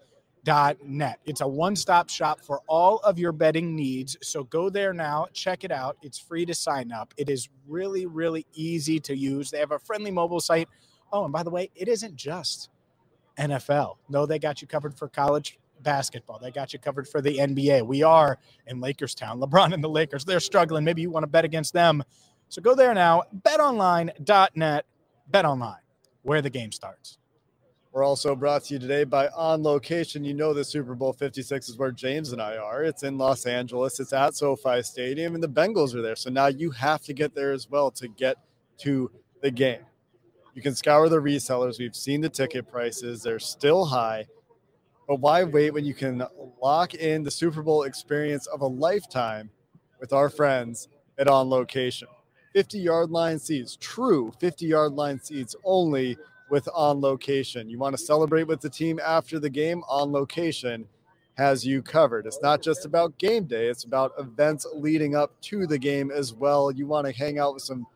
net. 0.47 1.21
It's 1.25 1.41
a 1.41 1.49
one 1.49 1.77
stop 1.77 2.09
shop 2.09 2.41
for 2.41 2.61
all 2.67 2.99
of 2.99 3.19
your 3.19 3.33
betting 3.33 3.75
needs. 3.75 4.17
So 4.23 4.45
go 4.45 4.69
there 4.69 4.93
now, 4.93 5.27
check 5.33 5.65
it 5.65 5.73
out. 5.73 5.97
It's 6.03 6.19
free 6.19 6.45
to 6.47 6.55
sign 6.55 6.93
up. 6.93 7.15
It 7.17 7.29
is 7.29 7.49
really, 7.67 8.07
really 8.07 8.47
easy 8.55 9.01
to 9.01 9.17
use. 9.17 9.51
They 9.51 9.59
have 9.59 9.73
a 9.73 9.79
friendly 9.79 10.11
mobile 10.11 10.41
site. 10.41 10.69
Oh, 11.13 11.25
and 11.25 11.33
by 11.33 11.43
the 11.43 11.51
way, 11.51 11.71
it 11.75 11.89
isn't 11.89 12.17
just 12.17 12.71
NFL. 13.39 13.97
No, 14.09 14.27
they 14.27 14.39
got 14.39 14.61
you 14.61 14.69
covered 14.69 14.95
for 14.95 15.09
college 15.09 15.59
basketball. 15.81 16.39
They 16.39 16.51
got 16.51 16.73
you 16.73 16.79
covered 16.79 17.09
for 17.09 17.21
the 17.21 17.39
NBA. 17.39 17.87
We 17.87 18.03
are 18.03 18.39
in 18.67 18.81
Lakers 18.81 19.15
town. 19.15 19.41
LeBron 19.41 19.73
and 19.73 19.83
the 19.83 19.89
Lakers, 19.89 20.25
they're 20.25 20.41
struggling. 20.41 20.85
Maybe 20.85 21.03
you 21.03 21.11
want 21.11 21.25
to 21.25 21.29
bet 21.29 21.45
against 21.45 21.73
them. 21.73 22.03
So 22.49 22.61
go 22.61 22.75
there 22.75 22.95
now, 22.95 23.23
betonline.net, 23.43 24.87
betonline, 25.31 25.77
where 26.23 26.43
the 26.43 26.51
game 26.51 26.73
starts. 26.73 27.19
We're 27.95 28.03
also 28.03 28.35
brought 28.35 28.65
to 28.65 28.75
you 28.75 28.81
today 28.81 29.05
by 29.05 29.29
On 29.29 29.63
Location. 29.63 30.25
You 30.25 30.35
know, 30.35 30.53
the 30.53 30.65
Super 30.65 30.97
Bowl 30.97 31.13
56 31.13 31.69
is 31.69 31.77
where 31.77 31.93
James 31.93 32.33
and 32.33 32.43
I 32.43 32.57
are. 32.57 32.83
It's 32.83 33.05
in 33.05 33.17
Los 33.17 33.47
Angeles, 33.47 34.01
it's 34.01 34.13
at 34.13 34.35
SoFi 34.35 34.83
Stadium, 34.83 35.37
and 35.37 35.43
the 35.43 35.49
Bengals 35.49 35.95
are 35.95 36.03
there. 36.03 36.17
So 36.17 36.29
now 36.29 36.49
you 36.49 36.73
have 36.73 37.03
to 37.05 37.13
get 37.13 37.37
there 37.37 37.53
as 37.53 37.71
well 37.71 37.93
to 37.93 38.09
get 38.09 38.39
to 38.79 39.13
the 39.43 39.51
game. 39.53 39.83
You 40.55 40.61
can 40.61 40.75
scour 40.75 41.09
the 41.09 41.23
resellers. 41.23 41.79
We've 41.79 41.95
seen 41.95 42.21
the 42.21 42.29
ticket 42.29 42.69
prices, 42.69 43.23
they're 43.23 43.39
still 43.39 43.85
high. 43.85 44.27
But 45.07 45.21
why 45.21 45.45
wait 45.45 45.71
when 45.71 45.85
you 45.85 45.95
can 45.95 46.27
lock 46.61 46.95
in 46.95 47.23
the 47.23 47.31
Super 47.31 47.63
Bowl 47.63 47.85
experience 47.85 48.49
of 48.49 48.63
a 48.63 48.67
lifetime 48.67 49.51
with 50.01 50.13
our 50.13 50.31
friends 50.31 50.89
at 51.17 51.29
On 51.29 51.49
Location? 51.49 52.09
50 52.55 52.77
yard 52.77 53.11
line 53.11 53.39
seats, 53.39 53.79
true 53.81 54.33
50 54.41 54.67
yard 54.67 54.95
line 54.95 55.21
seats 55.21 55.55
only 55.63 56.19
with 56.51 56.69
On 56.75 57.01
Location. 57.01 57.69
You 57.69 57.79
want 57.79 57.97
to 57.97 58.03
celebrate 58.03 58.45
with 58.45 58.61
the 58.61 58.71
team 58.71 59.01
after 59.05 59.39
the 59.39 59.51
game? 59.51 59.83
On 59.89 60.13
Location 60.13 60.87
has 61.37 61.67
you 61.67 61.83
covered. 61.83 62.27
It's 62.27 62.41
not 62.43 62.63
just 62.63 62.85
about 62.85 63.19
game 63.19 63.45
day, 63.45 63.67
it's 63.67 63.85
about 63.85 64.13
events 64.19 64.67
leading 64.75 65.17
up 65.17 65.41
to 65.43 65.67
the 65.67 65.79
game 65.79 66.11
as 66.11 66.33
well. 66.33 66.71
You 66.71 66.87
want 66.87 67.07
to 67.07 67.13
hang 67.13 67.39
out 67.39 67.55
with 67.55 67.63
some 67.63 67.87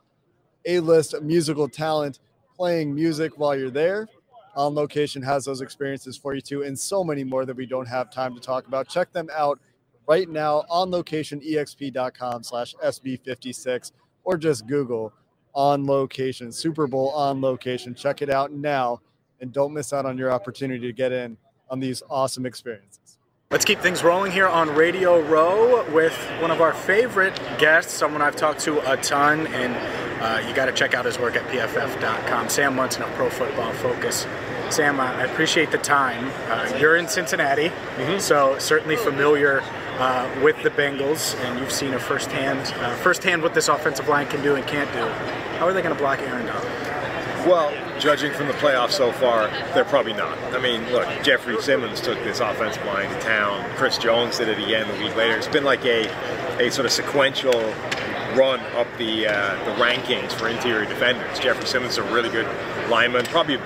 A 0.66 0.80
list 0.80 1.14
musical 1.22 1.68
talent 1.68 2.18
playing 2.56 2.94
music 2.94 3.32
while 3.36 3.56
you're 3.56 3.70
there. 3.70 4.08
On 4.56 4.74
Location 4.74 5.22
has 5.22 5.44
those 5.44 5.60
experiences 5.60 6.16
for 6.16 6.34
you 6.34 6.40
too, 6.40 6.64
and 6.64 6.76
so 6.76 7.04
many 7.04 7.22
more 7.22 7.46
that 7.46 7.56
we 7.56 7.64
don't 7.64 7.86
have 7.86 8.10
time 8.10 8.34
to 8.34 8.40
talk 8.40 8.66
about. 8.66 8.88
Check 8.88 9.12
them 9.12 9.28
out 9.32 9.60
right 10.08 10.28
now 10.28 10.64
on 10.68 10.90
locationexp.com 10.90 12.42
slash 12.42 12.74
SB56 12.82 13.92
or 14.24 14.36
just 14.36 14.66
Google 14.66 15.12
on 15.58 15.84
location, 15.86 16.52
Super 16.52 16.86
Bowl 16.86 17.10
on 17.10 17.40
location. 17.40 17.92
Check 17.92 18.22
it 18.22 18.30
out 18.30 18.52
now 18.52 19.00
and 19.40 19.52
don't 19.52 19.74
miss 19.74 19.92
out 19.92 20.06
on 20.06 20.16
your 20.16 20.30
opportunity 20.30 20.86
to 20.86 20.92
get 20.92 21.10
in 21.10 21.36
on 21.68 21.80
these 21.80 22.00
awesome 22.08 22.46
experiences. 22.46 23.18
Let's 23.50 23.64
keep 23.64 23.80
things 23.80 24.04
rolling 24.04 24.30
here 24.30 24.46
on 24.46 24.72
Radio 24.72 25.20
Row 25.20 25.84
with 25.90 26.14
one 26.40 26.52
of 26.52 26.60
our 26.60 26.72
favorite 26.72 27.36
guests, 27.58 27.92
someone 27.92 28.22
I've 28.22 28.36
talked 28.36 28.60
to 28.60 28.78
a 28.92 28.96
ton, 28.98 29.48
and 29.48 29.74
uh, 30.22 30.46
you 30.46 30.54
got 30.54 30.66
to 30.66 30.72
check 30.72 30.94
out 30.94 31.04
his 31.04 31.18
work 31.18 31.34
at 31.34 31.42
pff.com. 31.48 32.48
Sam 32.48 32.76
Monson 32.76 33.02
of 33.02 33.10
Pro 33.14 33.28
Football 33.28 33.72
Focus. 33.72 34.28
Sam, 34.70 35.00
uh, 35.00 35.04
I 35.04 35.24
appreciate 35.24 35.72
the 35.72 35.78
time. 35.78 36.30
Uh, 36.48 36.78
you're 36.78 36.96
in 36.96 37.08
Cincinnati, 37.08 37.70
mm-hmm. 37.70 38.18
so 38.20 38.56
certainly 38.60 38.96
familiar 38.96 39.64
uh, 39.98 40.40
with 40.42 40.60
the 40.62 40.70
Bengals, 40.70 41.36
and 41.44 41.58
you've 41.58 41.72
seen 41.72 41.94
a 41.94 41.98
firsthand, 41.98 42.72
uh, 42.80 42.94
firsthand 42.96 43.42
what 43.42 43.54
this 43.54 43.68
offensive 43.68 44.08
line 44.08 44.26
can 44.26 44.42
do 44.42 44.54
and 44.54 44.66
can't 44.66 44.90
do. 44.92 45.00
How 45.58 45.66
are 45.66 45.72
they 45.72 45.82
going 45.82 45.94
to 45.94 46.00
block 46.00 46.20
Aaron 46.20 46.46
Donald? 46.46 46.88
Well, 47.46 47.72
judging 47.98 48.32
from 48.32 48.46
the 48.46 48.52
playoffs 48.54 48.92
so 48.92 49.10
far, 49.12 49.48
they're 49.72 49.84
probably 49.84 50.12
not. 50.12 50.36
I 50.54 50.60
mean, 50.60 50.82
look, 50.90 51.06
Jeffrey 51.22 51.60
Simmons 51.62 52.00
took 52.00 52.18
this 52.24 52.40
offensive 52.40 52.84
line 52.84 53.08
to 53.08 53.20
town. 53.20 53.68
Chris 53.76 53.96
Jones 53.96 54.38
did 54.38 54.48
it 54.48 54.58
again 54.58 54.88
a 54.88 55.02
week 55.02 55.16
later. 55.16 55.36
It's 55.36 55.48
been 55.48 55.64
like 55.64 55.84
a, 55.84 56.08
a 56.60 56.70
sort 56.70 56.86
of 56.86 56.92
sequential 56.92 57.74
run 58.34 58.60
up 58.76 58.86
the 58.98 59.26
uh, 59.26 59.64
the 59.64 59.82
rankings 59.82 60.32
for 60.32 60.48
interior 60.48 60.84
defenders. 60.84 61.38
Jeffrey 61.38 61.66
Simmons 61.66 61.92
is 61.92 61.98
a 61.98 62.02
really 62.12 62.28
good 62.28 62.46
lineman, 62.90 63.24
probably 63.26 63.58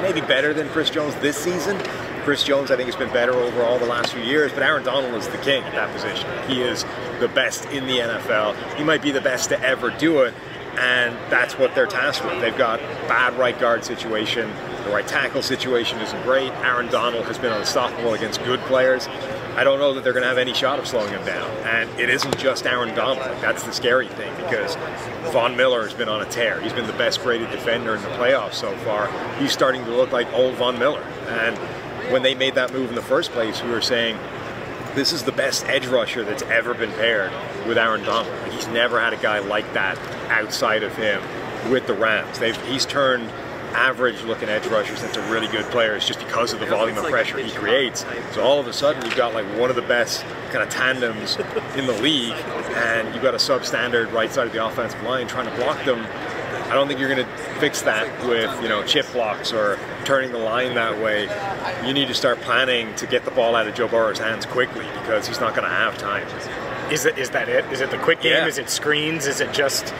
maybe 0.00 0.20
better 0.20 0.54
than 0.54 0.68
Chris 0.68 0.88
Jones 0.90 1.14
this 1.16 1.36
season. 1.36 1.76
Chris 2.24 2.42
Jones, 2.42 2.70
I 2.70 2.76
think, 2.76 2.86
has 2.86 2.96
been 2.96 3.12
better 3.12 3.34
overall 3.34 3.78
the 3.78 3.84
last 3.84 4.14
few 4.14 4.22
years, 4.22 4.50
but 4.50 4.62
Aaron 4.62 4.82
Donald 4.82 5.14
is 5.14 5.28
the 5.28 5.36
king 5.38 5.62
at 5.62 5.72
that 5.72 5.94
position. 5.94 6.26
He 6.48 6.62
is 6.62 6.82
the 7.20 7.28
best 7.28 7.66
in 7.66 7.86
the 7.86 7.98
NFL. 7.98 8.54
He 8.76 8.82
might 8.82 9.02
be 9.02 9.10
the 9.10 9.20
best 9.20 9.50
to 9.50 9.60
ever 9.60 9.90
do 9.90 10.22
it, 10.22 10.32
and 10.78 11.14
that's 11.30 11.58
what 11.58 11.74
they're 11.74 11.86
tasked 11.86 12.24
with. 12.24 12.40
They've 12.40 12.56
got 12.56 12.80
bad 13.08 13.38
right 13.38 13.58
guard 13.58 13.84
situation. 13.84 14.50
The 14.84 14.90
right 14.90 15.06
tackle 15.06 15.42
situation 15.42 15.98
isn't 16.00 16.22
great. 16.22 16.50
Aaron 16.64 16.88
Donald 16.88 17.26
has 17.26 17.36
been 17.36 17.52
unstoppable 17.52 18.14
against 18.14 18.42
good 18.44 18.60
players. 18.60 19.06
I 19.56 19.62
don't 19.62 19.78
know 19.78 19.92
that 19.94 20.02
they're 20.02 20.12
going 20.12 20.24
to 20.24 20.28
have 20.28 20.38
any 20.38 20.52
shot 20.52 20.78
of 20.78 20.86
slowing 20.86 21.10
him 21.10 21.24
down. 21.24 21.48
And 21.64 21.88
it 22.00 22.10
isn't 22.10 22.38
just 22.38 22.66
Aaron 22.66 22.94
Donald. 22.94 23.24
That's 23.40 23.62
the 23.62 23.72
scary 23.72 24.08
thing 24.08 24.34
because 24.36 24.76
Von 25.30 25.56
Miller 25.56 25.82
has 25.82 25.94
been 25.94 26.08
on 26.08 26.22
a 26.22 26.26
tear. 26.26 26.60
He's 26.60 26.72
been 26.72 26.86
the 26.86 26.92
best 26.94 27.22
graded 27.22 27.50
defender 27.50 27.94
in 27.94 28.02
the 28.02 28.08
playoffs 28.08 28.54
so 28.54 28.76
far. 28.78 29.08
He's 29.38 29.52
starting 29.52 29.84
to 29.84 29.90
look 29.90 30.10
like 30.10 30.32
old 30.32 30.54
Von 30.54 30.78
Miller. 30.78 31.02
And 31.28 31.56
when 32.10 32.22
they 32.22 32.34
made 32.34 32.54
that 32.54 32.72
move 32.72 32.88
in 32.88 32.94
the 32.94 33.02
first 33.02 33.32
place, 33.32 33.62
we 33.62 33.70
were 33.70 33.80
saying 33.80 34.18
this 34.94 35.12
is 35.12 35.24
the 35.24 35.32
best 35.32 35.64
edge 35.66 35.86
rusher 35.86 36.24
that's 36.24 36.42
ever 36.44 36.74
been 36.74 36.92
paired 36.92 37.32
with 37.66 37.78
Aaron 37.78 38.02
Donald. 38.04 38.52
He's 38.52 38.68
never 38.68 39.00
had 39.00 39.12
a 39.12 39.16
guy 39.16 39.40
like 39.40 39.72
that 39.74 39.98
outside 40.30 40.82
of 40.82 40.94
him 40.96 41.20
with 41.70 41.86
the 41.86 41.94
Rams. 41.94 42.38
They've, 42.38 42.60
he's 42.66 42.86
turned 42.86 43.30
average 43.74 44.22
looking 44.22 44.48
edge 44.48 44.66
rushers 44.68 45.02
into 45.02 45.20
really 45.22 45.48
good 45.48 45.64
players 45.66 46.06
just 46.06 46.20
because 46.20 46.52
of 46.52 46.60
the 46.60 46.66
volume 46.66 46.96
of 46.96 47.04
pressure 47.06 47.38
he 47.38 47.50
creates. 47.50 48.04
So 48.32 48.42
all 48.42 48.60
of 48.60 48.68
a 48.68 48.72
sudden 48.72 49.04
you've 49.04 49.16
got 49.16 49.34
like 49.34 49.46
one 49.58 49.68
of 49.68 49.76
the 49.76 49.82
best 49.82 50.22
kind 50.52 50.62
of 50.62 50.68
tandems 50.68 51.36
in 51.76 51.86
the 51.86 52.00
league 52.00 52.36
and 52.76 53.12
you've 53.12 53.22
got 53.22 53.34
a 53.34 53.38
substandard 53.38 54.12
right 54.12 54.32
side 54.32 54.46
of 54.46 54.52
the 54.52 54.64
offensive 54.64 55.02
line 55.02 55.26
trying 55.26 55.50
to 55.50 55.56
block 55.56 55.84
them. 55.84 56.06
I 56.74 56.76
don't 56.76 56.88
think 56.88 56.98
you're 56.98 57.08
going 57.08 57.24
to 57.24 57.36
fix 57.60 57.82
that 57.82 58.26
with 58.26 58.50
you 58.60 58.68
know 58.68 58.82
chip 58.82 59.06
blocks 59.12 59.52
or 59.52 59.78
turning 60.04 60.32
the 60.32 60.38
line 60.38 60.74
that 60.74 61.00
way. 61.00 61.28
You 61.86 61.94
need 61.94 62.08
to 62.08 62.14
start 62.14 62.40
planning 62.40 62.92
to 62.96 63.06
get 63.06 63.24
the 63.24 63.30
ball 63.30 63.54
out 63.54 63.68
of 63.68 63.76
Joe 63.76 63.86
Burrow's 63.86 64.18
hands 64.18 64.44
quickly 64.44 64.84
because 65.00 65.28
he's 65.28 65.38
not 65.38 65.54
going 65.54 65.62
to 65.62 65.72
have 65.72 65.96
time. 65.98 66.26
Is 66.90 67.04
it 67.04 67.16
is 67.16 67.30
that 67.30 67.48
it? 67.48 67.64
Is 67.66 67.80
it 67.80 67.92
the 67.92 67.98
quick 67.98 68.22
game? 68.22 68.32
Yeah. 68.32 68.48
Is 68.48 68.58
it 68.58 68.68
screens? 68.68 69.28
Is 69.28 69.40
it 69.40 69.52
just 69.52 69.90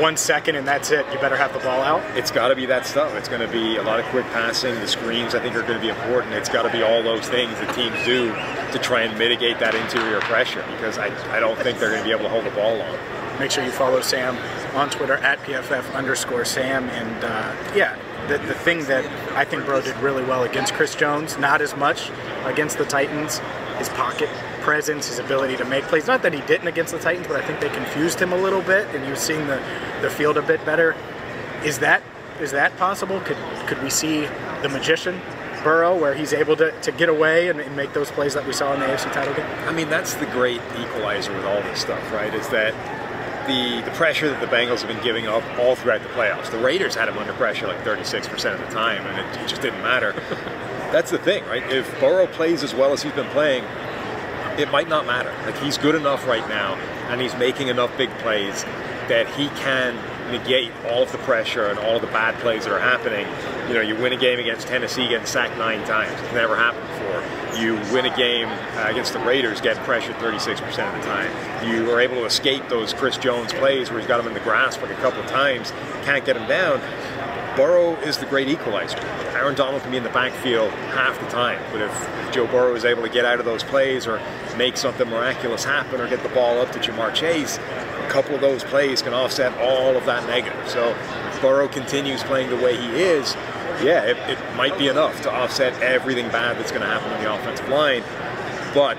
one 0.00 0.16
second 0.16 0.56
and 0.56 0.66
that's 0.66 0.90
it? 0.92 1.04
You 1.12 1.18
better 1.18 1.36
have 1.36 1.52
the 1.52 1.58
ball 1.58 1.82
out. 1.82 2.02
It's 2.16 2.30
got 2.30 2.48
to 2.48 2.56
be 2.56 2.64
that 2.64 2.86
stuff. 2.86 3.14
It's 3.16 3.28
going 3.28 3.42
to 3.42 3.52
be 3.52 3.76
a 3.76 3.82
lot 3.82 4.00
of 4.00 4.06
quick 4.06 4.24
passing. 4.28 4.74
The 4.76 4.88
screens, 4.88 5.34
I 5.34 5.40
think, 5.40 5.54
are 5.56 5.60
going 5.60 5.74
to 5.74 5.80
be 5.80 5.90
important. 5.90 6.32
It's 6.32 6.48
got 6.48 6.62
to 6.62 6.72
be 6.72 6.82
all 6.82 7.02
those 7.02 7.28
things 7.28 7.52
that 7.60 7.74
teams 7.74 8.02
do 8.06 8.28
to 8.72 8.78
try 8.82 9.02
and 9.02 9.18
mitigate 9.18 9.58
that 9.58 9.74
interior 9.74 10.20
pressure 10.20 10.64
because 10.70 10.96
I, 10.96 11.08
I 11.36 11.38
don't 11.38 11.58
think 11.58 11.78
they're 11.78 11.90
going 11.90 12.00
to 12.00 12.06
be 12.06 12.12
able 12.12 12.24
to 12.24 12.30
hold 12.30 12.46
the 12.46 12.50
ball 12.52 12.78
long. 12.78 12.98
Make 13.38 13.50
sure 13.50 13.62
you 13.62 13.72
follow 13.72 14.00
Sam 14.00 14.38
on 14.74 14.90
Twitter 14.90 15.14
at 15.14 15.38
PFF 15.40 15.94
underscore 15.94 16.44
Sam. 16.44 16.88
And 16.90 17.24
uh, 17.24 17.74
yeah, 17.74 17.98
the, 18.28 18.38
the 18.38 18.54
thing 18.54 18.84
that 18.84 19.04
I 19.36 19.44
think 19.44 19.64
Bro 19.64 19.82
did 19.82 19.96
really 19.98 20.24
well 20.24 20.44
against 20.44 20.74
Chris 20.74 20.94
Jones, 20.94 21.38
not 21.38 21.60
as 21.60 21.76
much 21.76 22.10
against 22.44 22.78
the 22.78 22.84
Titans, 22.84 23.38
his 23.78 23.88
pocket 23.90 24.28
presence, 24.60 25.08
his 25.08 25.18
ability 25.18 25.56
to 25.58 25.64
make 25.64 25.84
plays. 25.84 26.06
Not 26.06 26.22
that 26.22 26.32
he 26.32 26.40
didn't 26.42 26.68
against 26.68 26.92
the 26.92 26.98
Titans, 26.98 27.26
but 27.26 27.36
I 27.36 27.46
think 27.46 27.60
they 27.60 27.68
confused 27.68 28.20
him 28.20 28.32
a 28.32 28.36
little 28.36 28.62
bit 28.62 28.86
and 28.94 29.04
he 29.04 29.10
was 29.10 29.20
seeing 29.20 29.46
the, 29.46 29.62
the 30.00 30.10
field 30.10 30.36
a 30.36 30.42
bit 30.42 30.64
better. 30.64 30.96
Is 31.64 31.78
that 31.80 32.02
is 32.40 32.50
that 32.50 32.76
possible? 32.76 33.20
Could 33.20 33.36
could 33.66 33.82
we 33.82 33.90
see 33.90 34.26
the 34.62 34.68
magician 34.68 35.20
Burrow 35.62 35.96
where 35.96 36.14
he's 36.14 36.32
able 36.32 36.56
to, 36.56 36.72
to 36.82 36.92
get 36.92 37.08
away 37.08 37.48
and, 37.48 37.60
and 37.60 37.74
make 37.74 37.92
those 37.94 38.10
plays 38.10 38.34
that 38.34 38.46
we 38.46 38.52
saw 38.52 38.74
in 38.74 38.80
the 38.80 38.86
AFC 38.86 39.12
title 39.12 39.32
game? 39.34 39.46
I 39.66 39.72
mean, 39.72 39.88
that's 39.88 40.14
the 40.14 40.26
great 40.26 40.60
equalizer 40.78 41.32
with 41.32 41.44
all 41.44 41.62
this 41.62 41.80
stuff, 41.80 42.12
right? 42.12 42.34
Is 42.34 42.48
that 42.48 42.74
the 43.46 43.82
the 43.82 43.90
pressure 43.96 44.28
that 44.28 44.40
the 44.40 44.46
Bengals 44.46 44.80
have 44.80 44.88
been 44.88 45.02
giving 45.02 45.26
up 45.26 45.42
all 45.58 45.74
throughout 45.74 46.02
the 46.02 46.08
playoffs. 46.10 46.50
The 46.50 46.58
Raiders 46.58 46.94
had 46.94 47.08
him 47.08 47.18
under 47.18 47.32
pressure 47.34 47.66
like 47.66 47.82
36% 47.84 48.54
of 48.54 48.60
the 48.60 48.66
time, 48.66 49.06
and 49.06 49.18
it, 49.18 49.42
it 49.42 49.48
just 49.48 49.62
didn't 49.62 49.82
matter. 49.82 50.12
That's 50.92 51.10
the 51.10 51.18
thing, 51.18 51.44
right? 51.46 51.62
If 51.70 51.98
Burrow 52.00 52.26
plays 52.26 52.62
as 52.62 52.74
well 52.74 52.92
as 52.92 53.02
he's 53.02 53.12
been 53.12 53.28
playing, 53.30 53.64
it 54.58 54.70
might 54.70 54.88
not 54.88 55.06
matter. 55.06 55.32
Like 55.44 55.58
he's 55.58 55.78
good 55.78 55.94
enough 55.94 56.26
right 56.26 56.46
now, 56.48 56.74
and 57.08 57.20
he's 57.20 57.34
making 57.36 57.68
enough 57.68 57.96
big 57.98 58.10
plays 58.18 58.64
that 59.08 59.28
he 59.34 59.48
can 59.60 59.96
negate 60.30 60.72
all 60.86 61.02
of 61.02 61.12
the 61.12 61.18
pressure 61.18 61.66
and 61.66 61.78
all 61.78 61.96
of 61.96 62.00
the 62.00 62.08
bad 62.08 62.34
plays 62.40 62.64
that 62.64 62.72
are 62.72 62.80
happening. 62.80 63.26
You 63.68 63.74
know, 63.74 63.80
you 63.80 63.96
win 63.96 64.12
a 64.12 64.16
game 64.16 64.38
against 64.38 64.66
Tennessee 64.66 65.08
getting 65.08 65.26
sacked 65.26 65.56
nine 65.56 65.84
times. 65.86 66.12
It's 66.20 66.32
never 66.34 66.54
happened 66.54 66.86
before. 66.88 67.60
You 67.60 67.74
win 67.94 68.04
a 68.04 68.14
game 68.16 68.48
uh, 68.48 68.88
against 68.90 69.12
the 69.12 69.20
Raiders 69.20 69.60
getting 69.60 69.82
pressured 69.84 70.16
36% 70.16 70.60
of 70.60 70.74
the 70.74 71.06
time. 71.06 71.30
You 71.66 71.90
are 71.90 72.00
able 72.00 72.16
to 72.16 72.24
escape 72.24 72.68
those 72.68 72.92
Chris 72.92 73.16
Jones 73.16 73.52
plays 73.54 73.90
where 73.90 73.98
he's 74.00 74.08
got 74.08 74.20
him 74.20 74.26
in 74.26 74.34
the 74.34 74.40
grasp 74.40 74.82
like 74.82 74.90
a 74.90 74.96
couple 74.96 75.20
of 75.22 75.26
times, 75.28 75.70
can't 76.02 76.24
get 76.24 76.36
him 76.36 76.46
down. 76.46 76.80
Burrow 77.56 77.94
is 78.02 78.18
the 78.18 78.26
great 78.26 78.48
equalizer. 78.48 78.98
Aaron 79.32 79.54
Donald 79.54 79.82
can 79.82 79.92
be 79.92 79.96
in 79.96 80.02
the 80.02 80.10
backfield 80.10 80.70
half 80.90 81.18
the 81.20 81.26
time, 81.28 81.62
but 81.70 81.80
if 81.80 82.32
Joe 82.32 82.46
Burrow 82.48 82.74
is 82.74 82.84
able 82.84 83.02
to 83.02 83.08
get 83.08 83.24
out 83.24 83.38
of 83.38 83.44
those 83.44 83.62
plays 83.62 84.06
or 84.06 84.20
make 84.56 84.76
something 84.76 85.08
miraculous 85.08 85.64
happen 85.64 86.00
or 86.00 86.08
get 86.08 86.22
the 86.22 86.28
ball 86.30 86.60
up 86.60 86.72
to 86.72 86.80
Ja'Marr 86.80 87.14
Chase, 87.14 87.58
a 87.58 88.08
couple 88.10 88.34
of 88.34 88.40
those 88.40 88.64
plays 88.64 89.02
can 89.02 89.14
offset 89.14 89.56
all 89.58 89.96
of 89.96 90.04
that 90.06 90.26
negative. 90.26 90.68
So 90.68 90.96
Burrow 91.44 91.68
continues 91.68 92.22
playing 92.22 92.48
the 92.48 92.56
way 92.56 92.74
he 92.74 92.88
is, 93.02 93.34
yeah, 93.82 94.02
it, 94.04 94.16
it 94.30 94.38
might 94.56 94.78
be 94.78 94.88
enough 94.88 95.20
to 95.22 95.30
offset 95.30 95.78
everything 95.82 96.26
bad 96.30 96.56
that's 96.56 96.70
going 96.70 96.80
to 96.80 96.88
happen 96.88 97.12
on 97.12 97.22
the 97.22 97.34
offensive 97.34 97.68
line. 97.68 98.02
But 98.72 98.96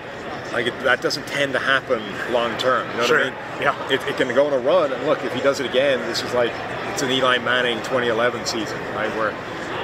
like 0.54 0.68
it, 0.68 0.80
that 0.84 1.02
doesn't 1.02 1.26
tend 1.26 1.54
to 1.54 1.60
happen 1.60 2.04
long 2.32 2.56
term. 2.60 2.88
You 2.92 2.98
know 2.98 3.06
Sure. 3.06 3.18
what 3.18 3.28
I 3.28 3.30
mean? 3.32 3.62
Yeah. 3.64 3.90
It, 3.90 4.02
it 4.08 4.18
can 4.18 4.28
go 4.36 4.46
on 4.46 4.54
a 4.54 4.60
run, 4.60 4.94
and 4.94 5.04
look, 5.08 5.24
if 5.24 5.34
he 5.34 5.42
does 5.42 5.60
it 5.60 5.66
again, 5.66 6.00
this 6.02 6.22
is 6.22 6.36
like 6.36 6.52
it's 6.94 7.02
an 7.02 7.10
Eli 7.10 7.40
Manning 7.40 7.78
2011 7.80 8.46
season, 8.46 8.78
right? 8.94 9.10
Where 9.18 9.32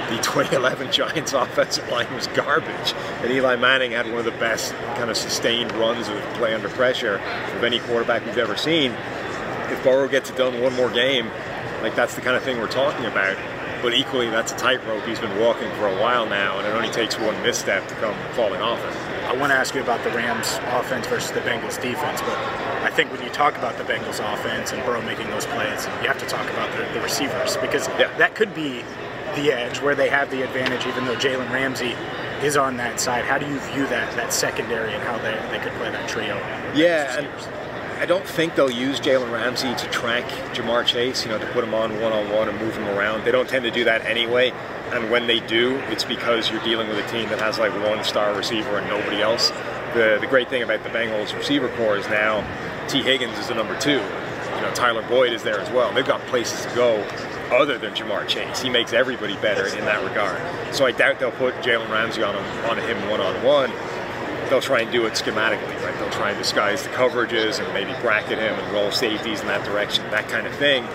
the 0.08 0.22
2011 0.22 0.92
Giants 0.92 1.32
offensive 1.32 1.88
line 1.88 2.14
was 2.14 2.28
garbage, 2.28 2.94
and 3.22 3.32
Eli 3.32 3.56
Manning 3.56 3.90
had 3.90 4.06
one 4.06 4.18
of 4.20 4.24
the 4.24 4.30
best 4.32 4.72
kind 4.96 5.10
of 5.10 5.16
sustained 5.16 5.72
runs 5.72 6.06
of 6.08 6.16
play 6.34 6.54
under 6.54 6.68
pressure 6.68 7.16
of 7.56 7.64
any 7.64 7.80
quarterback 7.80 8.24
we've 8.24 8.38
ever 8.38 8.56
seen. 8.56 8.92
If 9.72 9.82
Burrow 9.82 10.06
gets 10.06 10.30
it 10.30 10.36
done 10.36 10.60
one 10.62 10.74
more 10.74 10.90
game, 10.90 11.28
like 11.82 11.94
that's 11.94 12.14
the 12.14 12.20
kind 12.20 12.36
of 12.36 12.42
thing 12.42 12.58
we're 12.58 12.68
talking 12.70 13.04
about. 13.06 13.36
But 13.82 13.94
equally, 13.94 14.30
that's 14.30 14.52
a 14.52 14.56
tightrope 14.56 15.04
he's 15.04 15.18
been 15.18 15.40
walking 15.40 15.68
for 15.72 15.88
a 15.88 16.00
while 16.00 16.24
now, 16.24 16.58
and 16.58 16.66
it 16.68 16.70
only 16.70 16.90
takes 16.90 17.18
one 17.18 17.34
misstep 17.42 17.86
to 17.88 17.94
come 17.96 18.14
falling 18.34 18.60
off 18.60 18.78
it. 18.78 18.96
I 19.26 19.34
want 19.36 19.50
to 19.50 19.56
ask 19.56 19.74
you 19.74 19.80
about 19.82 20.04
the 20.04 20.10
Rams 20.10 20.58
offense 20.68 21.06
versus 21.08 21.32
the 21.32 21.40
Bengals 21.40 21.80
defense, 21.82 22.20
but 22.20 22.36
I 22.84 22.90
think 22.90 23.10
when 23.10 23.22
you 23.24 23.30
talk 23.30 23.56
about 23.58 23.76
the 23.78 23.84
Bengals 23.84 24.20
offense 24.32 24.72
and 24.72 24.84
Burrow 24.84 25.02
making 25.02 25.26
those 25.30 25.46
plays, 25.46 25.86
you 26.00 26.06
have 26.06 26.18
to 26.18 26.26
talk 26.26 26.48
about 26.50 26.70
the, 26.76 26.84
the 26.94 27.00
receivers 27.00 27.56
because 27.56 27.88
Yeah. 27.98 28.16
that 28.18 28.36
could 28.36 28.54
be 28.54 28.84
the 29.34 29.50
edge 29.52 29.80
where 29.80 29.96
they 29.96 30.08
have 30.08 30.30
the 30.30 30.42
advantage, 30.42 30.86
even 30.86 31.04
though 31.04 31.16
Jalen 31.16 31.50
Ramsey 31.50 31.96
is 32.44 32.56
on 32.56 32.76
that 32.76 33.00
side. 33.00 33.24
How 33.24 33.38
do 33.38 33.46
you 33.46 33.58
view 33.72 33.86
that 33.88 34.14
that 34.14 34.32
secondary 34.32 34.92
and 34.92 35.02
how 35.02 35.18
they, 35.18 35.32
they 35.50 35.58
could 35.62 35.72
play 35.74 35.90
that 35.90 36.08
trio? 36.08 36.36
Yeah, 36.74 37.26
I 38.02 38.04
don't 38.04 38.26
think 38.26 38.56
they'll 38.56 38.68
use 38.68 38.98
Jalen 38.98 39.30
Ramsey 39.30 39.72
to 39.76 39.86
track 39.90 40.24
Ja'Marr 40.56 40.84
Chase, 40.84 41.24
you 41.24 41.30
know, 41.30 41.38
to 41.38 41.46
put 41.52 41.62
him 41.62 41.72
on 41.72 42.00
one 42.00 42.12
on 42.12 42.28
one 42.32 42.48
and 42.48 42.58
move 42.58 42.76
him 42.76 42.88
around. 42.88 43.24
They 43.24 43.30
don't 43.30 43.48
tend 43.48 43.64
to 43.64 43.70
do 43.70 43.84
that 43.84 44.04
anyway. 44.04 44.50
And 44.90 45.08
when 45.08 45.28
they 45.28 45.38
do, 45.38 45.76
it's 45.86 46.02
because 46.02 46.50
you're 46.50 46.64
dealing 46.64 46.88
with 46.88 46.98
a 46.98 47.08
team 47.08 47.28
that 47.28 47.38
has 47.38 47.60
like 47.60 47.70
one 47.86 48.02
star 48.02 48.34
receiver 48.34 48.78
and 48.78 48.88
nobody 48.88 49.22
else. 49.22 49.50
The 49.94 50.18
the 50.20 50.26
great 50.26 50.48
thing 50.48 50.64
about 50.64 50.82
the 50.82 50.88
Bengals 50.88 51.32
receiver 51.32 51.68
corps 51.76 51.96
is 51.96 52.08
now 52.08 52.40
Tee 52.88 53.02
Higgins 53.02 53.38
is 53.38 53.46
the 53.46 53.54
number 53.54 53.78
two. 53.78 53.92
You 53.92 54.60
know, 54.62 54.72
Tyler 54.74 55.06
Boyd 55.08 55.32
is 55.32 55.44
there 55.44 55.60
as 55.60 55.70
well. 55.70 55.94
They've 55.94 56.04
got 56.04 56.20
places 56.22 56.66
to 56.66 56.74
go 56.74 57.06
other 57.52 57.78
than 57.78 57.94
Ja'Marr 57.94 58.26
Chase. 58.26 58.60
He 58.60 58.68
makes 58.68 58.92
everybody 58.92 59.36
better 59.36 59.68
in 59.68 59.84
that 59.84 60.02
regard. 60.02 60.40
So 60.74 60.86
I 60.86 60.90
doubt 60.90 61.20
they'll 61.20 61.30
put 61.30 61.54
Jalen 61.56 61.88
Ramsey 61.88 62.24
on 62.24 62.34
him 62.34 62.64
on 62.68 62.78
him 62.78 63.08
one 63.08 63.20
on 63.20 63.44
one 63.44 63.70
they'll 64.52 64.60
try 64.60 64.80
and 64.80 64.92
do 64.92 65.06
it 65.06 65.14
schematically, 65.14 65.82
right? 65.82 65.98
They'll 65.98 66.10
try 66.10 66.28
and 66.28 66.38
disguise 66.38 66.82
the 66.82 66.90
coverages 66.90 67.58
and 67.58 67.72
maybe 67.72 67.98
bracket 68.02 68.38
him 68.38 68.54
and 68.54 68.72
roll 68.74 68.90
safeties 68.90 69.40
in 69.40 69.46
that 69.46 69.64
direction, 69.64 70.04
that 70.10 70.28
kind 70.28 70.46
of 70.46 70.54
thing. 70.56 70.86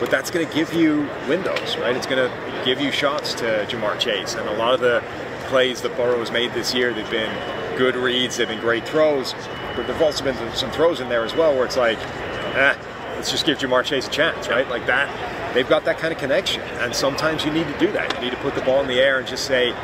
But 0.00 0.10
that's 0.10 0.30
going 0.30 0.48
to 0.48 0.54
give 0.54 0.72
you 0.72 1.06
windows, 1.28 1.76
right? 1.76 1.94
It's 1.94 2.06
going 2.06 2.26
to 2.26 2.64
give 2.64 2.80
you 2.80 2.90
shots 2.90 3.34
to 3.34 3.66
Ja'Marr 3.68 3.98
Chase. 3.98 4.34
And 4.34 4.48
a 4.48 4.54
lot 4.54 4.72
of 4.72 4.80
the 4.80 5.04
plays 5.48 5.82
that 5.82 5.94
Burrow 5.94 6.20
has 6.20 6.30
made 6.30 6.54
this 6.54 6.72
year, 6.72 6.94
they've 6.94 7.10
been 7.10 7.30
good 7.76 7.96
reads, 7.96 8.38
they've 8.38 8.48
been 8.48 8.60
great 8.60 8.88
throws, 8.88 9.34
but 9.76 9.86
there've 9.86 10.00
also 10.00 10.24
been 10.24 10.54
some 10.54 10.70
throws 10.70 11.00
in 11.00 11.10
there 11.10 11.22
as 11.22 11.34
well 11.34 11.54
where 11.54 11.66
it's 11.66 11.76
like, 11.76 11.98
eh, 11.98 12.74
let's 13.14 13.30
just 13.30 13.44
give 13.44 13.58
Ja'Marr 13.58 13.84
Chase 13.84 14.06
a 14.06 14.10
chance, 14.10 14.48
right? 14.48 14.66
Like 14.70 14.86
that. 14.86 15.54
They've 15.54 15.68
got 15.68 15.84
that 15.84 15.98
kind 15.98 16.14
of 16.14 16.18
connection. 16.18 16.62
And 16.80 16.96
sometimes 16.96 17.44
you 17.44 17.52
need 17.52 17.66
to 17.66 17.78
do 17.78 17.92
that. 17.92 18.14
You 18.14 18.22
need 18.22 18.30
to 18.30 18.38
put 18.38 18.54
the 18.54 18.62
ball 18.62 18.80
in 18.80 18.88
the 18.88 19.00
air 19.00 19.18
and 19.18 19.28
just 19.28 19.44
say, 19.44 19.74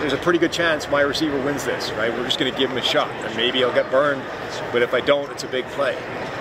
there's 0.00 0.12
a 0.12 0.18
pretty 0.18 0.38
good 0.38 0.52
chance 0.52 0.88
my 0.88 1.00
receiver 1.00 1.40
wins 1.42 1.64
this, 1.64 1.90
right? 1.92 2.12
We're 2.12 2.24
just 2.24 2.38
going 2.38 2.52
to 2.52 2.58
give 2.58 2.70
him 2.70 2.78
a 2.78 2.82
shot, 2.82 3.10
and 3.10 3.36
maybe 3.36 3.58
he'll 3.58 3.72
get 3.72 3.90
burned, 3.90 4.22
but 4.72 4.82
if 4.82 4.94
I 4.94 5.00
don't, 5.00 5.30
it's 5.30 5.44
a 5.44 5.48
big 5.48 5.64
play. 5.66 5.96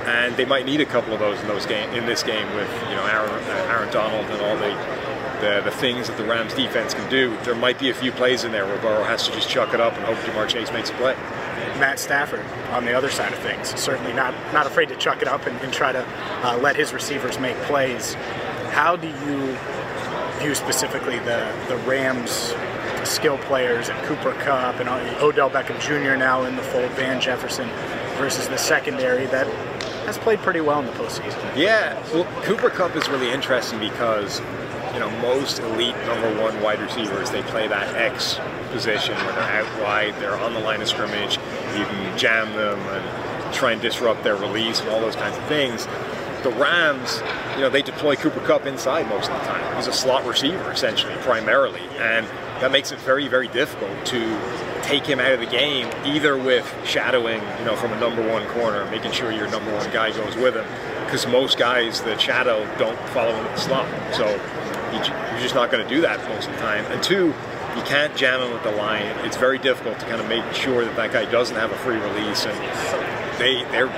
And 0.06 0.36
they 0.38 0.46
might 0.46 0.66
need 0.66 0.82
a 0.82 0.86
couple 0.86 1.14
of 1.14 1.20
those 1.20 1.40
in 1.40 1.48
those 1.48 1.66
game 1.66 1.90
in 1.92 2.06
this 2.06 2.22
game 2.22 2.48
with 2.56 2.70
you 2.90 2.96
know 2.96 3.06
Aaron, 3.06 3.32
uh, 3.32 3.74
Aaron 3.74 3.92
Donald 3.92 4.26
and 4.26 4.42
all 4.42 4.56
the, 4.56 5.42
the 5.42 5.62
the 5.66 5.72
things 5.72 6.08
that 6.08 6.18
the 6.18 6.26
Rams 6.26 6.54
defense 6.54 6.94
can 6.94 7.10
do. 7.10 7.36
There 7.44 7.56
might 7.56 7.80
be 7.80 7.90
a 7.90 7.94
few 7.94 8.12
plays 8.12 8.44
in 8.44 8.52
there 8.52 8.68
where 8.68 8.78
Burrow 8.78 9.04
has 9.04 9.28
to 9.28 9.34
just 9.34 9.50
chuck 9.50 9.74
it 9.74 9.82
up 9.82 9.94
and 9.94 10.06
hope 10.06 10.18
Ja'Marr 10.18 10.48
Chase 10.48 10.72
makes 10.72 10.92
a 10.92 10.94
play. 10.94 11.16
Matt 11.80 12.00
Stafford 12.00 12.46
on 12.70 12.86
the 12.86 12.94
other 12.94 13.10
side 13.10 13.34
of 13.34 13.40
things. 13.40 13.70
Certainly 13.80 14.14
not 14.14 14.36
not 14.54 14.68
afraid 14.68 14.90
to 14.90 14.96
chuck 14.96 15.24
it 15.24 15.28
up 15.28 15.48
and, 15.48 15.60
and 15.62 15.74
try 15.74 15.92
to 15.92 16.06
uh, 16.44 16.60
let 16.62 16.76
his 16.76 16.94
receivers 16.94 17.40
make 17.40 17.58
plays. 17.64 18.14
How 18.70 18.96
do 18.96 19.08
you 19.08 19.58
view 20.40 20.54
specifically 20.54 21.18
the 21.20 21.52
the 21.68 21.78
Rams 21.78 22.54
skill 23.06 23.38
players 23.40 23.90
and 23.90 23.98
Cooper 24.06 24.34
Kupp 24.34 24.80
and 24.80 24.90
Odell 25.22 25.50
Beckham 25.50 25.80
Jr. 25.80 26.16
now 26.18 26.44
in 26.46 26.56
the 26.56 26.64
fold, 26.64 26.92
Van 26.92 27.22
Jefferson 27.22 27.70
versus 28.18 28.48
the 28.48 28.58
secondary 28.58 29.26
that 29.28 29.48
has 30.06 30.18
played 30.18 30.40
pretty 30.40 30.62
well 30.62 30.80
in 30.80 30.86
the 30.86 30.92
postseason. 30.94 31.56
Yeah, 31.56 32.02
well, 32.14 32.26
Cooper 32.44 32.70
Kupp 32.70 32.96
is 32.96 33.10
really 33.10 33.32
interesting 33.32 33.80
because 33.80 34.40
you 34.94 35.00
know 35.00 35.10
most 35.22 35.60
elite 35.60 35.96
number 36.06 36.42
one 36.42 36.62
wide 36.62 36.80
receivers 36.80 37.30
they 37.32 37.42
play 37.44 37.68
that 37.68 37.96
X 37.96 38.40
position 38.72 39.16
where 39.16 39.34
they're 39.34 39.64
out 39.64 39.82
wide, 39.82 40.14
they're 40.20 40.38
on 40.38 40.54
the 40.54 40.60
line 40.60 40.82
of 40.82 40.88
scrimmage, 40.88 41.38
you 41.78 41.86
can 41.86 42.18
jam 42.18 42.52
them 42.54 42.80
and 42.80 43.54
try 43.54 43.72
and 43.72 43.82
disrupt 43.82 44.24
their 44.24 44.36
release 44.36 44.80
and 44.82 44.90
all 44.90 45.00
those 45.00 45.16
kinds 45.16 45.38
of 45.38 45.44
things. 45.46 45.88
The 46.44 46.52
Rams, 46.52 47.22
you 47.56 47.62
know, 47.62 47.70
they 47.70 47.82
deploy 47.82 48.16
Cooper 48.16 48.42
Cup 48.42 48.66
inside 48.68 49.10
most 49.10 49.32
of 49.32 49.40
the 49.40 49.48
time. 49.48 49.76
He's 49.76 49.88
a 49.88 49.94
slot 49.94 50.26
receiver 50.26 50.72
essentially, 50.72 51.16
primarily, 51.22 51.82
and 51.98 52.28
that 52.62 52.72
makes 52.72 52.92
it 52.92 53.00
very, 53.00 53.28
very 53.28 53.48
difficult 53.48 54.06
to 54.08 54.20
take 54.84 55.06
him 55.06 55.20
out 55.20 55.32
of 55.32 55.40
the 55.40 55.46
game, 55.46 55.92
either 56.06 56.38
with 56.38 56.72
shadowing, 56.86 57.42
you 57.60 57.66
know, 57.66 57.76
from 57.76 57.92
a 57.92 58.00
number 58.00 58.28
one 58.28 58.46
corner, 58.50 58.86
making 58.92 59.12
sure 59.12 59.32
your 59.32 59.50
number 59.50 59.74
one 59.74 59.92
guy 59.92 60.12
goes 60.12 60.36
with 60.36 60.56
him, 60.56 60.66
because 61.06 61.26
most 61.28 61.58
guys 61.58 62.02
that 62.04 62.22
shadow 62.22 62.64
don't 62.78 62.98
follow 63.10 63.34
him 63.34 63.46
in 63.46 63.52
the 63.52 63.58
slot. 63.58 63.88
So 64.14 64.28
you're 64.94 65.42
just 65.42 65.56
not 65.56 65.72
going 65.72 65.84
to 65.84 65.90
do 65.94 66.02
that 66.02 66.24
most 66.30 66.48
of 66.48 66.54
the 66.54 66.62
time. 66.62 66.86
And 66.86 67.02
two, 67.04 67.34
you 67.76 67.82
can't 67.84 68.16
jam 68.16 68.42
him 68.42 68.54
with 68.54 68.64
the 68.64 68.72
line. 68.72 69.06
It's 69.26 69.38
very 69.38 69.58
difficult 69.58 70.00
to 70.00 70.06
kind 70.06 70.22
of 70.22 70.28
make 70.30 70.46
sure 70.54 70.86
that 70.86 70.96
that 70.96 71.12
guy 71.12 71.26
doesn't 71.30 71.56
have 71.56 71.72
a 71.72 71.78
free 71.78 71.98
release. 71.98 72.46
And 72.46 72.56
they 73.40 73.64
they're 73.72 73.92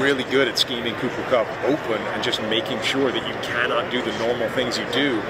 really 0.00 0.24
good 0.24 0.46
at 0.46 0.58
scheming 0.58 0.94
Cooper 0.96 1.22
Kupp 1.24 1.48
open 1.64 2.00
and 2.00 2.22
just 2.22 2.40
making 2.42 2.80
sure 2.82 3.10
that 3.10 3.26
you 3.26 3.34
cannot 3.42 3.90
do 3.90 4.02
the 4.02 4.16
normal 4.18 4.48
things 4.50 4.78
you 4.78 4.86
do 4.92 5.20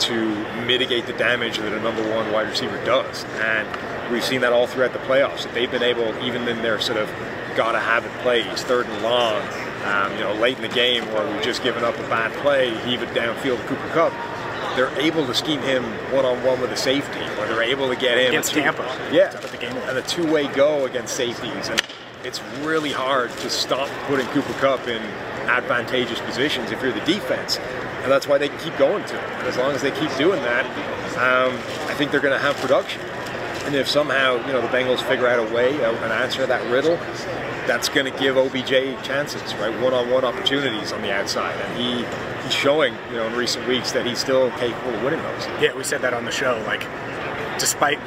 to 0.00 0.34
mitigate 0.66 1.06
the 1.06 1.12
damage 1.14 1.58
that 1.58 1.72
a 1.72 1.80
number 1.80 2.02
one 2.10 2.30
wide 2.32 2.48
receiver 2.48 2.82
does. 2.84 3.24
And 3.40 3.68
we've 4.12 4.24
seen 4.24 4.40
that 4.42 4.52
all 4.52 4.66
throughout 4.66 4.92
the 4.92 4.98
playoffs. 5.00 5.44
That 5.44 5.54
they've 5.54 5.70
been 5.70 5.82
able, 5.82 6.14
even 6.22 6.46
in 6.48 6.62
their 6.62 6.80
sort 6.80 6.98
of 6.98 7.08
gotta 7.56 7.78
have 7.80 8.04
it 8.04 8.12
plays, 8.22 8.62
third 8.64 8.86
and 8.86 9.02
long, 9.02 9.40
um, 9.84 10.12
you 10.12 10.20
know, 10.20 10.34
late 10.34 10.56
in 10.56 10.62
the 10.62 10.68
game 10.68 11.04
where 11.12 11.30
we've 11.32 11.42
just 11.42 11.62
given 11.62 11.84
up 11.84 11.96
a 11.98 12.02
bad 12.08 12.32
play, 12.42 12.74
heave 12.84 13.02
it 13.02 13.08
downfield 13.10 13.58
to 13.58 13.64
Cooper 13.68 13.88
Kupp. 13.88 14.12
they're 14.76 14.90
able 14.98 15.24
to 15.26 15.34
scheme 15.34 15.60
him 15.60 15.84
one 16.12 16.24
on 16.24 16.42
one 16.42 16.60
with 16.60 16.72
a 16.72 16.76
safety, 16.76 17.20
or 17.38 17.46
they're 17.46 17.62
able 17.62 17.88
to 17.88 17.96
get 17.96 18.18
him 18.18 18.28
against 18.28 18.52
two, 18.52 18.60
Tampa. 18.60 18.82
Yeah, 19.12 19.28
the 19.28 19.56
game 19.58 19.76
and 19.76 19.98
a 19.98 20.02
two 20.02 20.30
way 20.30 20.48
go 20.48 20.84
against 20.86 21.14
safeties, 21.14 21.68
and 21.68 21.80
it's 22.24 22.42
really 22.62 22.90
hard 22.90 23.30
to 23.30 23.50
stop 23.50 23.88
putting 24.06 24.26
Cooper 24.28 24.52
Kupp 24.54 24.88
in 24.88 25.02
advantageous 25.48 26.20
positions 26.20 26.70
if 26.72 26.82
you're 26.82 26.92
the 26.92 27.04
defense, 27.04 27.58
and 28.04 28.12
that's 28.12 28.28
why 28.28 28.38
they 28.38 28.48
can 28.48 28.58
keep 28.60 28.76
going 28.76 29.04
to 29.06 29.18
him. 29.18 29.30
And 29.38 29.48
as 29.48 29.56
long 29.56 29.72
as 29.72 29.82
they 29.82 29.90
keep 29.90 30.14
doing 30.16 30.40
that, 30.42 30.64
um, 31.16 31.54
I 31.88 31.94
think 31.94 32.10
they're 32.10 32.20
going 32.20 32.38
to 32.38 32.38
have 32.38 32.54
production. 32.56 33.00
And 33.64 33.74
if 33.74 33.88
somehow 33.88 34.46
you 34.46 34.52
know 34.52 34.60
the 34.60 34.68
Bengals 34.68 35.00
figure 35.00 35.26
out 35.26 35.40
a 35.40 35.54
way, 35.54 35.74
an 35.74 36.12
answer 36.12 36.42
to 36.42 36.46
that 36.46 36.70
riddle, 36.70 36.96
that's 37.66 37.88
going 37.88 38.12
to 38.12 38.18
give 38.20 38.36
OBJ 38.36 39.02
chances, 39.04 39.54
right? 39.54 39.72
One-on-one 39.80 40.22
opportunities 40.22 40.92
on 40.92 41.00
the 41.00 41.10
outside, 41.12 41.58
and 41.58 41.78
he 41.78 42.04
he's 42.44 42.52
showing, 42.52 42.94
you 43.08 43.16
know, 43.16 43.26
in 43.26 43.34
recent 43.34 43.66
weeks 43.66 43.92
that 43.92 44.04
he's 44.04 44.18
still 44.18 44.50
capable 44.52 44.94
of 44.94 45.02
winning 45.02 45.22
those. 45.22 45.46
Yeah, 45.60 45.74
we 45.74 45.82
said 45.82 46.02
that 46.02 46.12
on 46.12 46.26
the 46.26 46.30
show. 46.30 46.62
Like, 46.66 46.86
despite 47.58 47.98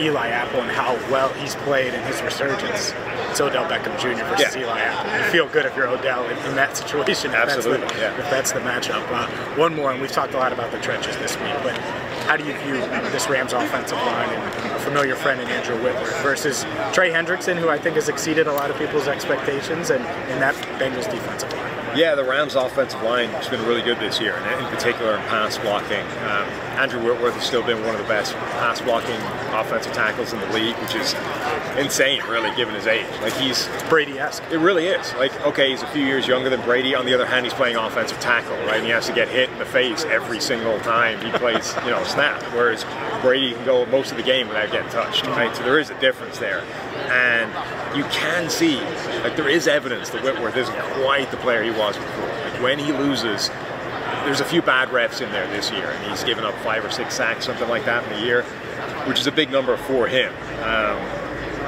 Eli 0.00 0.28
Apple 0.28 0.60
and 0.60 0.70
how 0.70 0.94
well 1.10 1.28
he's 1.34 1.54
played 1.56 1.94
in 1.94 2.02
his 2.04 2.20
resurgence, 2.22 2.92
it's 3.28 3.40
Odell 3.40 3.68
Beckham 3.68 3.96
Jr. 4.00 4.24
versus 4.24 4.56
yeah. 4.56 4.62
Eli 4.62 4.80
Apple. 4.80 5.18
You 5.18 5.30
feel 5.30 5.48
good 5.48 5.66
if 5.66 5.76
you're 5.76 5.88
Odell 5.88 6.24
in, 6.24 6.36
in 6.48 6.56
that 6.56 6.76
situation. 6.76 7.32
Absolutely, 7.32 7.74
if 7.74 7.80
that's 7.80 7.92
the, 7.94 8.00
yeah. 8.00 8.18
If 8.18 8.30
that's 8.30 8.52
the 8.52 8.60
matchup. 8.60 9.06
Uh, 9.10 9.28
one 9.56 9.74
more, 9.74 9.92
and 9.92 10.00
we've 10.00 10.10
talked 10.10 10.34
a 10.34 10.38
lot 10.38 10.52
about 10.52 10.72
the 10.72 10.78
trenches 10.80 11.16
this 11.18 11.36
week, 11.36 11.54
but 11.62 11.76
how 12.26 12.36
do 12.36 12.44
you 12.44 12.56
view 12.58 12.74
this 13.10 13.28
Rams 13.28 13.52
offensive 13.52 13.98
line 13.98 14.28
and 14.28 14.72
a 14.72 14.78
familiar 14.80 15.16
friend 15.16 15.40
in 15.40 15.48
Andrew 15.48 15.76
Whitworth 15.82 16.22
versus 16.22 16.62
Trey 16.92 17.10
Hendrickson, 17.10 17.56
who 17.58 17.68
I 17.68 17.78
think 17.78 17.96
has 17.96 18.08
exceeded 18.08 18.46
a 18.46 18.52
lot 18.52 18.70
of 18.70 18.78
people's 18.78 19.08
expectations, 19.08 19.90
and, 19.90 20.04
and 20.04 20.40
that 20.40 20.54
Bengals 20.78 21.10
defensive 21.10 21.52
line? 21.52 21.98
Yeah, 21.98 22.14
the 22.14 22.24
Rams' 22.24 22.54
offensive 22.54 23.02
line 23.02 23.30
has 23.30 23.48
been 23.48 23.64
really 23.66 23.82
good 23.82 23.98
this 23.98 24.20
year, 24.20 24.34
and 24.34 24.64
in 24.64 24.70
particular 24.72 25.16
in 25.16 25.20
pass 25.22 25.58
blocking. 25.58 26.06
Um, 26.30 26.69
Andrew 26.80 27.04
Whitworth 27.04 27.34
has 27.34 27.44
still 27.44 27.62
been 27.62 27.84
one 27.84 27.94
of 27.94 28.00
the 28.00 28.08
best 28.08 28.32
pass 28.32 28.80
blocking 28.80 29.20
offensive 29.52 29.92
tackles 29.92 30.32
in 30.32 30.40
the 30.40 30.46
league, 30.46 30.74
which 30.76 30.94
is 30.94 31.14
insane, 31.76 32.22
really, 32.22 32.48
given 32.56 32.74
his 32.74 32.86
age. 32.86 33.06
Like 33.20 33.34
he's 33.34 33.68
Brady-esque. 33.90 34.42
It 34.50 34.56
really 34.60 34.86
is. 34.86 35.12
Like, 35.16 35.38
okay, 35.42 35.72
he's 35.72 35.82
a 35.82 35.86
few 35.88 36.02
years 36.02 36.26
younger 36.26 36.48
than 36.48 36.62
Brady. 36.62 36.94
On 36.94 37.04
the 37.04 37.12
other 37.12 37.26
hand, 37.26 37.44
he's 37.44 37.52
playing 37.52 37.76
offensive 37.76 38.18
tackle, 38.20 38.56
right? 38.64 38.76
And 38.76 38.86
he 38.86 38.92
has 38.92 39.06
to 39.08 39.12
get 39.12 39.28
hit 39.28 39.50
in 39.50 39.58
the 39.58 39.66
face 39.66 40.04
every 40.04 40.40
single 40.40 40.80
time 40.80 41.20
he 41.20 41.30
plays, 41.32 41.74
you 41.84 41.90
know, 41.90 42.02
snap. 42.04 42.42
Whereas 42.54 42.86
Brady 43.20 43.52
can 43.52 43.66
go 43.66 43.84
most 43.84 44.10
of 44.10 44.16
the 44.16 44.22
game 44.22 44.48
without 44.48 44.72
getting 44.72 44.90
touched, 44.90 45.26
right? 45.26 45.54
So 45.54 45.62
there 45.62 45.78
is 45.78 45.90
a 45.90 46.00
difference 46.00 46.38
there, 46.38 46.62
and 47.10 47.50
you 47.94 48.04
can 48.04 48.48
see, 48.48 48.80
like, 49.20 49.36
there 49.36 49.50
is 49.50 49.68
evidence 49.68 50.08
that 50.10 50.22
Whitworth 50.22 50.56
isn't 50.56 50.78
quite 51.02 51.30
the 51.30 51.36
player 51.36 51.62
he 51.62 51.72
was 51.72 51.98
before. 51.98 52.26
Like 52.26 52.62
when 52.62 52.78
he 52.78 52.90
loses, 52.92 53.50
there's 54.24 54.40
a 54.40 54.44
few 54.44 54.62
bad 54.62 54.92
reps 54.92 55.20
in 55.20 55.30
there 55.32 55.46
this 55.48 55.70
year, 55.70 55.90
and 55.90 56.10
he's 56.10 56.24
given 56.24 56.44
up 56.44 56.54
five 56.56 56.84
or 56.84 56.90
six 56.90 57.14
sacks, 57.14 57.46
something 57.46 57.68
like 57.68 57.84
that 57.84 58.04
in 58.04 58.18
the 58.18 58.24
year, 58.24 58.42
which 59.06 59.20
is 59.20 59.26
a 59.26 59.32
big 59.32 59.50
number 59.50 59.76
for 59.76 60.06
him. 60.06 60.32
Um, 60.62 60.98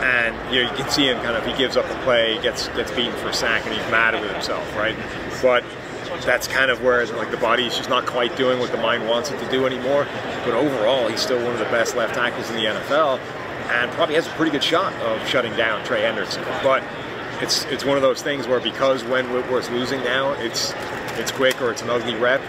and 0.02 0.54
you 0.54 0.62
know 0.62 0.70
you 0.70 0.76
can 0.76 0.90
see 0.90 1.06
him 1.06 1.16
kind 1.22 1.36
of 1.36 1.46
he 1.46 1.56
gives 1.56 1.76
up 1.76 1.84
a 1.84 1.94
play, 2.02 2.40
gets 2.42 2.68
gets 2.68 2.90
beaten 2.90 3.14
for 3.16 3.28
a 3.28 3.34
sack, 3.34 3.64
and 3.66 3.74
he's 3.74 3.90
mad 3.90 4.20
with 4.20 4.30
himself, 4.32 4.76
right? 4.76 4.96
But 5.40 5.64
that's 6.24 6.46
kind 6.46 6.70
of 6.70 6.82
where 6.82 7.04
like 7.06 7.30
the 7.30 7.36
body 7.36 7.66
is 7.66 7.76
just 7.76 7.88
not 7.88 8.06
quite 8.06 8.36
doing 8.36 8.58
what 8.58 8.70
the 8.70 8.78
mind 8.78 9.08
wants 9.08 9.30
it 9.30 9.38
to 9.40 9.50
do 9.50 9.66
anymore. 9.66 10.06
But 10.44 10.54
overall, 10.54 11.08
he's 11.08 11.20
still 11.20 11.42
one 11.42 11.52
of 11.52 11.58
the 11.58 11.66
best 11.66 11.96
left 11.96 12.14
tackles 12.14 12.50
in 12.50 12.56
the 12.56 12.64
NFL, 12.64 13.18
and 13.70 13.90
probably 13.92 14.16
has 14.16 14.26
a 14.26 14.30
pretty 14.30 14.50
good 14.52 14.64
shot 14.64 14.92
of 15.02 15.26
shutting 15.28 15.54
down 15.56 15.84
Trey 15.84 16.02
Hendrickson. 16.02 16.44
But 16.62 16.82
it's 17.40 17.64
it's 17.66 17.84
one 17.84 17.96
of 17.96 18.02
those 18.02 18.22
things 18.22 18.46
where 18.46 18.60
because 18.60 19.04
when 19.04 19.26
Whitworth's 19.32 19.70
losing 19.70 20.02
now, 20.04 20.32
it's 20.34 20.72
it's 21.18 21.32
quick 21.32 21.60
or 21.60 21.70
it's 21.70 21.82
an 21.82 21.90
ugly 21.90 22.14
rep. 22.14 22.40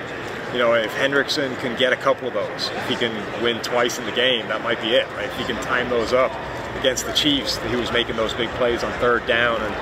You 0.52 0.60
know, 0.60 0.73
if 0.73 0.93
Hendrickson 0.95 1.58
can 1.60 1.78
get 1.78 1.93
a 1.93 1.95
couple 1.95 2.28
of 2.28 2.34
those, 2.34 2.69
if 2.69 2.88
he 2.88 2.95
can 2.95 3.13
win 3.41 3.60
twice 3.62 3.97
in 3.97 4.06
the 4.06 4.12
game, 4.12 4.47
that 4.49 4.62
might 4.62 4.82
be 4.82 4.89
it, 4.89 5.10
right? 5.12 5.26
If 5.26 5.38
he 5.38 5.45
can 5.45 5.56
time 5.63 5.89
those 5.89 6.13
up 6.13 6.32
against 6.78 7.06
the 7.06 7.13
Chiefs, 7.13 7.58
he 7.63 7.76
was 7.76 7.91
making 7.91 8.15
those 8.15 8.34
big 8.34 8.49
plays 8.52 8.84
on 8.84 8.91
third 8.99 9.26
down, 9.26 9.60
and 9.62 9.73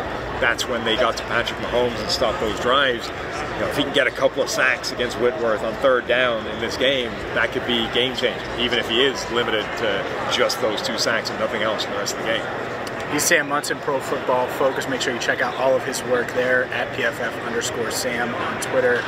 that's 0.41 0.67
when 0.67 0.83
they 0.85 0.95
got 0.95 1.17
to 1.17 1.23
Patrick 1.23 1.59
Mahomes 1.59 1.99
and 1.99 2.09
stopped 2.09 2.39
those 2.39 2.59
drives. 2.61 3.07
You 3.07 3.59
know, 3.59 3.67
if 3.67 3.77
he 3.77 3.83
can 3.83 3.93
get 3.93 4.07
a 4.07 4.11
couple 4.11 4.41
of 4.41 4.49
sacks 4.49 4.91
against 4.91 5.19
Whitworth 5.19 5.61
on 5.61 5.73
third 5.75 6.07
down 6.07 6.47
in 6.47 6.59
this 6.61 6.77
game, 6.77 7.11
that 7.35 7.51
could 7.51 7.65
be 7.67 7.87
game 7.93 8.15
changing, 8.15 8.59
even 8.59 8.79
if 8.79 8.89
he 8.89 9.03
is 9.03 9.29
limited 9.31 9.65
to 9.79 10.31
just 10.33 10.61
those 10.61 10.81
two 10.81 10.97
sacks 10.97 11.29
and 11.29 11.39
nothing 11.39 11.61
else 11.61 11.83
in 11.83 11.91
the 11.91 11.97
rest 11.97 12.15
of 12.15 12.21
the 12.21 12.27
game. 12.27 12.70
He's 13.11 13.23
Sam 13.23 13.49
Monson, 13.49 13.77
Pro 13.79 13.99
Football 13.99 14.47
Focus. 14.47 14.87
Make 14.87 15.01
sure 15.01 15.13
you 15.13 15.19
check 15.19 15.41
out 15.41 15.53
all 15.55 15.75
of 15.75 15.83
his 15.83 16.01
work 16.03 16.27
there 16.33 16.63
at 16.65 16.87
PFF 16.97 17.45
underscore 17.45 17.91
Sam 17.91 18.33
on 18.33 18.61
Twitter. 18.61 18.99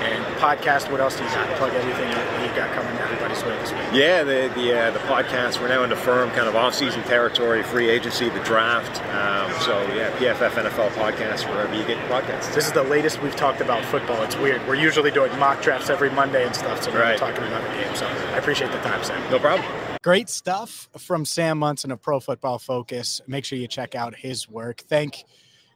And 0.00 0.24
podcast, 0.36 0.88
what 0.92 1.00
else 1.00 1.16
do 1.16 1.24
you 1.24 1.30
got? 1.30 1.48
Plug 1.56 1.72
everything 1.74 2.08
that 2.08 2.48
you 2.48 2.54
got 2.56 2.72
coming 2.72 2.96
everybody's 2.98 3.42
way 3.42 3.58
this 3.58 3.72
week. 3.72 3.82
Yeah, 3.92 4.22
the 4.22 4.48
the, 4.54 4.78
uh, 4.78 4.90
the 4.92 5.00
podcast, 5.00 5.60
we're 5.60 5.66
now 5.68 5.82
into 5.82 5.96
firm 5.96 6.30
kind 6.30 6.46
of 6.48 6.54
off-season 6.54 7.02
territory, 7.02 7.64
free 7.64 7.88
agency, 7.88 8.28
the 8.28 8.38
draft. 8.44 9.02
Um, 9.12 9.50
so 9.62 9.82
yeah, 9.92 10.16
PFF 10.18 10.50
NFL 10.50 10.90
podcast, 10.90 11.50
wherever 11.50 11.74
you 11.74 11.82
get 11.84 11.98
your 11.98 12.06
podcasts. 12.06 12.54
This 12.54 12.66
is 12.66 12.72
the 12.72 12.84
latest 12.84 13.20
we've 13.22 13.34
talked 13.34 13.60
about 13.60 13.84
football. 13.86 14.22
It's 14.22 14.36
weird. 14.36 14.64
We're 14.68 14.76
usually 14.76 15.10
doing 15.10 15.36
mock 15.40 15.62
drafts 15.62 15.90
every 15.90 16.10
Monday 16.10 16.46
and 16.46 16.54
stuff, 16.54 16.84
so 16.84 16.92
we're 16.92 17.00
Right. 17.02 17.18
talking 17.18 17.42
about 17.42 17.62
the 17.64 17.70
game. 17.82 17.94
So 17.96 18.06
I 18.06 18.38
appreciate 18.38 18.70
the 18.70 18.78
time, 18.78 19.02
Sam. 19.02 19.20
No 19.32 19.40
problem. 19.40 19.66
Great 20.02 20.28
stuff 20.28 20.88
from 20.96 21.24
Sam 21.24 21.58
Monson 21.58 21.90
of 21.90 22.00
Pro 22.00 22.20
Football 22.20 22.60
Focus. 22.60 23.20
Make 23.26 23.44
sure 23.44 23.58
you 23.58 23.66
check 23.66 23.96
out 23.96 24.14
his 24.14 24.48
work. 24.48 24.82
Thank 24.88 25.24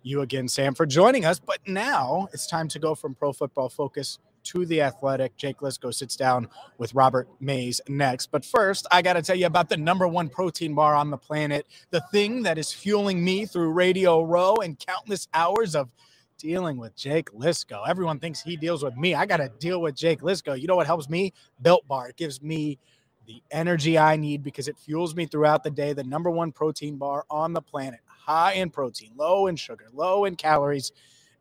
you 0.04 0.20
again, 0.20 0.46
Sam, 0.46 0.74
for 0.74 0.86
joining 0.86 1.24
us. 1.24 1.40
But 1.40 1.58
now 1.66 2.28
it's 2.32 2.46
time 2.46 2.68
to 2.68 2.78
go 2.78 2.94
from 2.94 3.16
Pro 3.16 3.32
Football 3.32 3.68
Focus 3.68 4.20
to 4.44 4.64
the 4.64 4.80
Athletic. 4.80 5.36
Jake 5.36 5.58
Liskow 5.58 5.92
sits 5.92 6.14
down 6.14 6.48
with 6.78 6.94
Robert 6.94 7.28
Mays 7.40 7.80
next. 7.88 8.30
But 8.30 8.44
first, 8.44 8.86
I 8.92 9.02
got 9.02 9.14
to 9.14 9.22
tell 9.22 9.36
you 9.36 9.46
about 9.46 9.68
the 9.68 9.76
number 9.76 10.06
one 10.06 10.28
protein 10.28 10.74
bar 10.74 10.94
on 10.94 11.10
the 11.10 11.18
planet, 11.18 11.66
the 11.90 12.02
thing 12.12 12.44
that 12.44 12.58
is 12.58 12.72
fueling 12.72 13.24
me 13.24 13.44
through 13.44 13.70
Radio 13.70 14.22
Row 14.22 14.54
and 14.56 14.78
countless 14.78 15.26
hours 15.34 15.74
of 15.74 15.90
dealing 16.38 16.76
with 16.76 16.94
Jake 16.96 17.30
Liskow. 17.32 17.88
Everyone 17.88 18.20
thinks 18.20 18.40
he 18.40 18.56
deals 18.56 18.84
with 18.84 18.96
me. 18.96 19.14
I 19.14 19.26
got 19.26 19.38
to 19.38 19.48
deal 19.58 19.80
with 19.80 19.96
Jake 19.96 20.20
Liskow. 20.20 20.60
You 20.60 20.68
know 20.68 20.76
what 20.76 20.86
helps 20.86 21.08
me? 21.08 21.32
Built 21.60 21.86
Bar. 21.88 22.10
It 22.10 22.16
gives 22.16 22.40
me 22.40 22.78
the 23.26 23.42
energy 23.50 23.98
I 23.98 24.16
need 24.16 24.42
because 24.42 24.68
it 24.68 24.78
fuels 24.78 25.14
me 25.14 25.26
throughout 25.26 25.64
the 25.64 25.70
day. 25.70 25.92
The 25.92 26.04
number 26.04 26.30
one 26.30 26.52
protein 26.52 26.96
bar 26.96 27.24
on 27.30 27.52
the 27.52 27.62
planet, 27.62 28.00
high 28.06 28.54
in 28.54 28.70
protein, 28.70 29.12
low 29.16 29.46
in 29.46 29.56
sugar, 29.56 29.86
low 29.92 30.24
in 30.24 30.36
calories. 30.36 30.92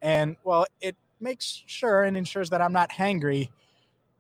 And 0.02 0.36
well, 0.44 0.66
it 0.80 0.96
makes 1.20 1.64
sure 1.66 2.04
and 2.04 2.18
ensures 2.18 2.50
that 2.50 2.62
I'm 2.62 2.74
not 2.74 2.92
hangry 2.92 3.50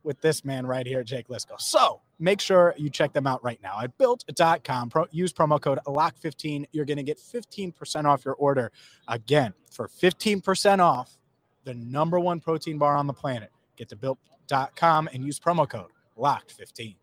with 0.04 0.21
this 0.21 0.43
man 0.43 0.65
right 0.65 0.86
here, 0.86 1.04
Jake 1.04 1.28
Liskow. 1.28 1.60
So 1.60 2.02
make 2.19 2.39
sure 2.39 2.74
you 2.78 2.89
check 2.89 3.13
them 3.13 3.28
out 3.28 3.43
right 3.43 3.60
now 3.62 3.80
at 3.82 3.97
built.com. 3.97 4.89
Pro, 4.89 5.06
use 5.12 5.34
promo 5.34 5.60
code 5.62 5.80
LOCK15. 5.86 6.65
You're 6.71 6.86
going 6.86 6.97
to 6.97 7.04
get 7.04 7.17
15% 7.17 8.06
off 8.06 8.26
your 8.26 8.36
order. 8.36 8.71
Again, 9.08 9.54
for 9.71 9.88
15% 9.88 10.80
off 10.80 11.17
the 11.63 11.74
number 11.74 12.19
one 12.19 12.39
protein 12.39 12.78
bar 12.78 12.95
on 12.95 13.08
the 13.08 13.13
planet. 13.13 13.52
Get 13.76 13.89
to 13.89 13.95
built.com 13.95 15.10
and 15.13 15.24
use 15.24 15.39
promo 15.39 15.69
code 15.69 15.91
LOCKed15. 16.17 16.95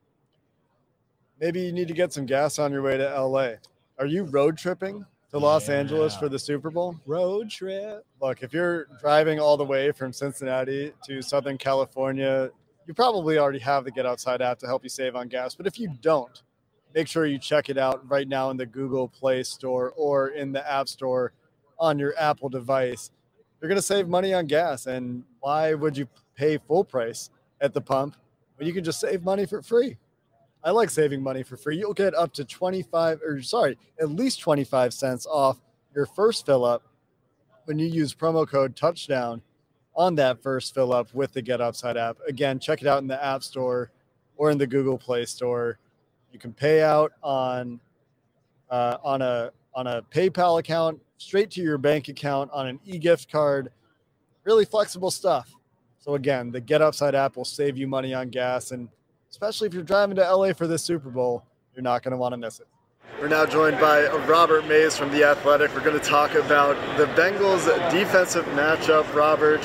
Maybe 1.40 1.61
you 1.61 1.72
need 1.72 1.87
to 1.88 1.94
get 1.94 2.12
some 2.12 2.27
gas 2.27 2.59
on 2.59 2.72
your 2.72 2.83
way 2.83 2.96
to 2.96 3.22
LA. 3.22 3.53
Are 3.98 4.07
you 4.07 4.24
road 4.24 4.59
tripping 4.59 5.05
to 5.31 5.38
Los 5.38 5.68
Angeles 5.68 6.16
for 6.16 6.29
the 6.29 6.38
Super 6.38 6.68
Bowl? 6.68 6.96
Road 7.07 7.48
trip. 7.48 8.05
Look, 8.20 8.42
if 8.42 8.53
you're 8.53 8.88
driving 9.01 9.38
all 9.38 9.57
the 9.57 9.64
way 9.64 9.92
from 9.92 10.12
Cincinnati 10.12 10.92
to 11.07 11.22
Southern 11.22 11.57
California, 11.57 12.51
you 12.87 12.94
probably 12.94 13.38
already 13.38 13.61
have 13.61 13.85
the 13.85 13.90
Get 13.92 14.05
Upside 14.05 14.42
app 14.42 14.59
to 14.61 14.66
help 14.66 14.83
you 14.83 14.88
save 14.88 15.14
on 15.14 15.29
gas. 15.29 15.55
But 15.55 15.68
if 15.68 15.79
you 15.79 15.94
don't, 16.01 16.42
make 16.92 17.07
sure 17.07 17.24
you 17.24 17.38
check 17.38 17.68
it 17.68 17.79
out 17.79 18.09
right 18.11 18.27
now 18.27 18.51
in 18.51 18.57
the 18.57 18.66
Google 18.66 19.07
Play 19.07 19.44
Store 19.44 19.92
or 19.96 20.31
in 20.31 20.51
the 20.51 20.68
App 20.68 20.88
Store 20.88 21.33
on 21.79 22.01
your 22.01 22.14
Apple 22.18 22.48
device. 22.48 23.12
You're 23.61 23.68
going 23.68 23.79
to 23.79 23.83
save 23.83 24.09
money 24.09 24.35
on 24.35 24.46
gas. 24.46 24.87
And 24.87 25.22
why 25.38 25.74
would 25.74 25.96
you 25.96 26.09
pay 26.35 26.59
full 26.59 26.83
price 26.83 27.31
at 27.61 27.74
the 27.74 27.81
pump 27.81 28.16
when 28.57 28.66
you 28.66 28.74
can 28.74 28.83
just 28.83 28.98
save 28.98 29.22
money 29.22 29.46
for 29.46 29.62
free? 29.62 29.98
I 30.64 30.71
like 30.71 30.90
saving 30.90 31.23
money 31.23 31.42
for 31.42 31.57
free. 31.57 31.79
You'll 31.79 31.94
get 31.94 32.14
up 32.14 32.33
to 32.35 32.44
25 32.44 33.21
or 33.23 33.42
sorry, 33.42 33.79
at 34.01 34.11
least 34.11 34.40
25 34.40 34.92
cents 34.92 35.27
off 35.27 35.59
your 35.94 36.07
first 36.07 36.47
fill 36.47 36.64
up 36.64 36.83
when 37.64 37.79
you 37.79 37.87
use 37.87 38.14
promo 38.14 38.49
code 38.49 38.75
touchdown 38.75 39.42
on 39.94 40.14
that 40.14 40.42
first 40.42 40.75
fill 40.75 40.92
up 40.92 41.12
with 41.12 41.33
the 41.33 41.42
Get 41.42 41.61
Upside 41.61 41.97
app. 41.97 42.18
Again, 42.27 42.59
check 42.59 42.81
it 42.81 42.88
out 42.88 43.03
in 43.03 43.09
the 43.09 43.23
App 43.23 43.42
Store 43.42 43.90
or 44.37 44.51
in 44.51 44.59
the 44.59 44.66
Google 44.66 44.97
Play 44.97 45.25
Store. 45.25 45.79
You 46.33 46.38
can 46.38 46.53
pay 46.53 46.83
out 46.83 47.12
on 47.23 47.81
uh, 48.71 48.99
on 49.03 49.23
a 49.23 49.51
on 49.75 49.87
a 49.87 50.03
PayPal 50.03 50.61
account, 50.61 51.01
straight 51.18 51.51
to 51.53 51.61
your 51.61 51.79
bank 51.79 52.09
account 52.09 52.51
on 52.53 52.66
an 52.66 52.81
e-gift 52.85 53.31
card. 53.31 53.71
Really 54.44 54.64
flexible 54.64 55.11
stuff. 55.11 55.53
So 55.99 56.14
again, 56.14 56.51
the 56.51 56.61
Get 56.61 56.81
Upside 56.81 57.14
app 57.14 57.37
will 57.37 57.44
save 57.44 57.77
you 57.77 57.87
money 57.87 58.14
on 58.14 58.29
gas, 58.29 58.71
and 58.71 58.88
especially 59.31 59.67
if 59.69 59.75
you're 59.75 59.83
driving 59.83 60.17
to 60.17 60.23
LA 60.23 60.53
for 60.53 60.67
this 60.67 60.83
Super 60.83 61.11
Bowl, 61.11 61.45
you're 61.75 61.83
not 61.83 62.03
going 62.03 62.12
to 62.12 62.19
want 62.19 62.33
to 62.33 62.37
miss 62.37 62.61
it. 62.61 62.67
We're 63.21 63.29
now 63.29 63.47
joined 63.47 63.81
by 63.81 64.07
Robert 64.27 64.67
Mays 64.69 64.97
from 64.97 65.11
The 65.11 65.25
Athletic. 65.25 65.75
We're 65.75 65.85
going 65.85 65.99
to 65.99 66.05
talk 66.05 66.35
about 66.35 66.77
the 66.97 67.07
Bengals 67.21 67.64
defensive 67.91 68.45
matchup, 68.47 69.12
Robert, 69.12 69.61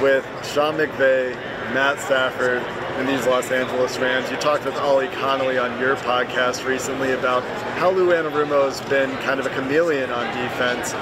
with 0.00 0.24
Sean 0.46 0.76
McVay, 0.76 1.34
Matt 1.74 1.98
Stafford, 1.98 2.62
and 2.98 3.08
these 3.08 3.26
Los 3.26 3.50
Angeles 3.50 3.98
Rams. 3.98 4.30
You 4.30 4.36
talked 4.36 4.64
with 4.64 4.76
Ollie 4.76 5.08
Connolly 5.08 5.58
on 5.58 5.78
your 5.80 5.96
podcast 5.96 6.64
recently 6.66 7.12
about 7.12 7.42
how 7.78 7.90
Lou 7.90 8.08
Anarumo's 8.08 8.80
been 8.88 9.10
kind 9.18 9.40
of 9.40 9.46
a 9.46 9.50
chameleon 9.50 10.10
on 10.10 10.26
defense. 10.36 10.92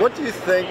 What 0.00 0.14
do 0.14 0.22
you 0.22 0.32
think 0.32 0.68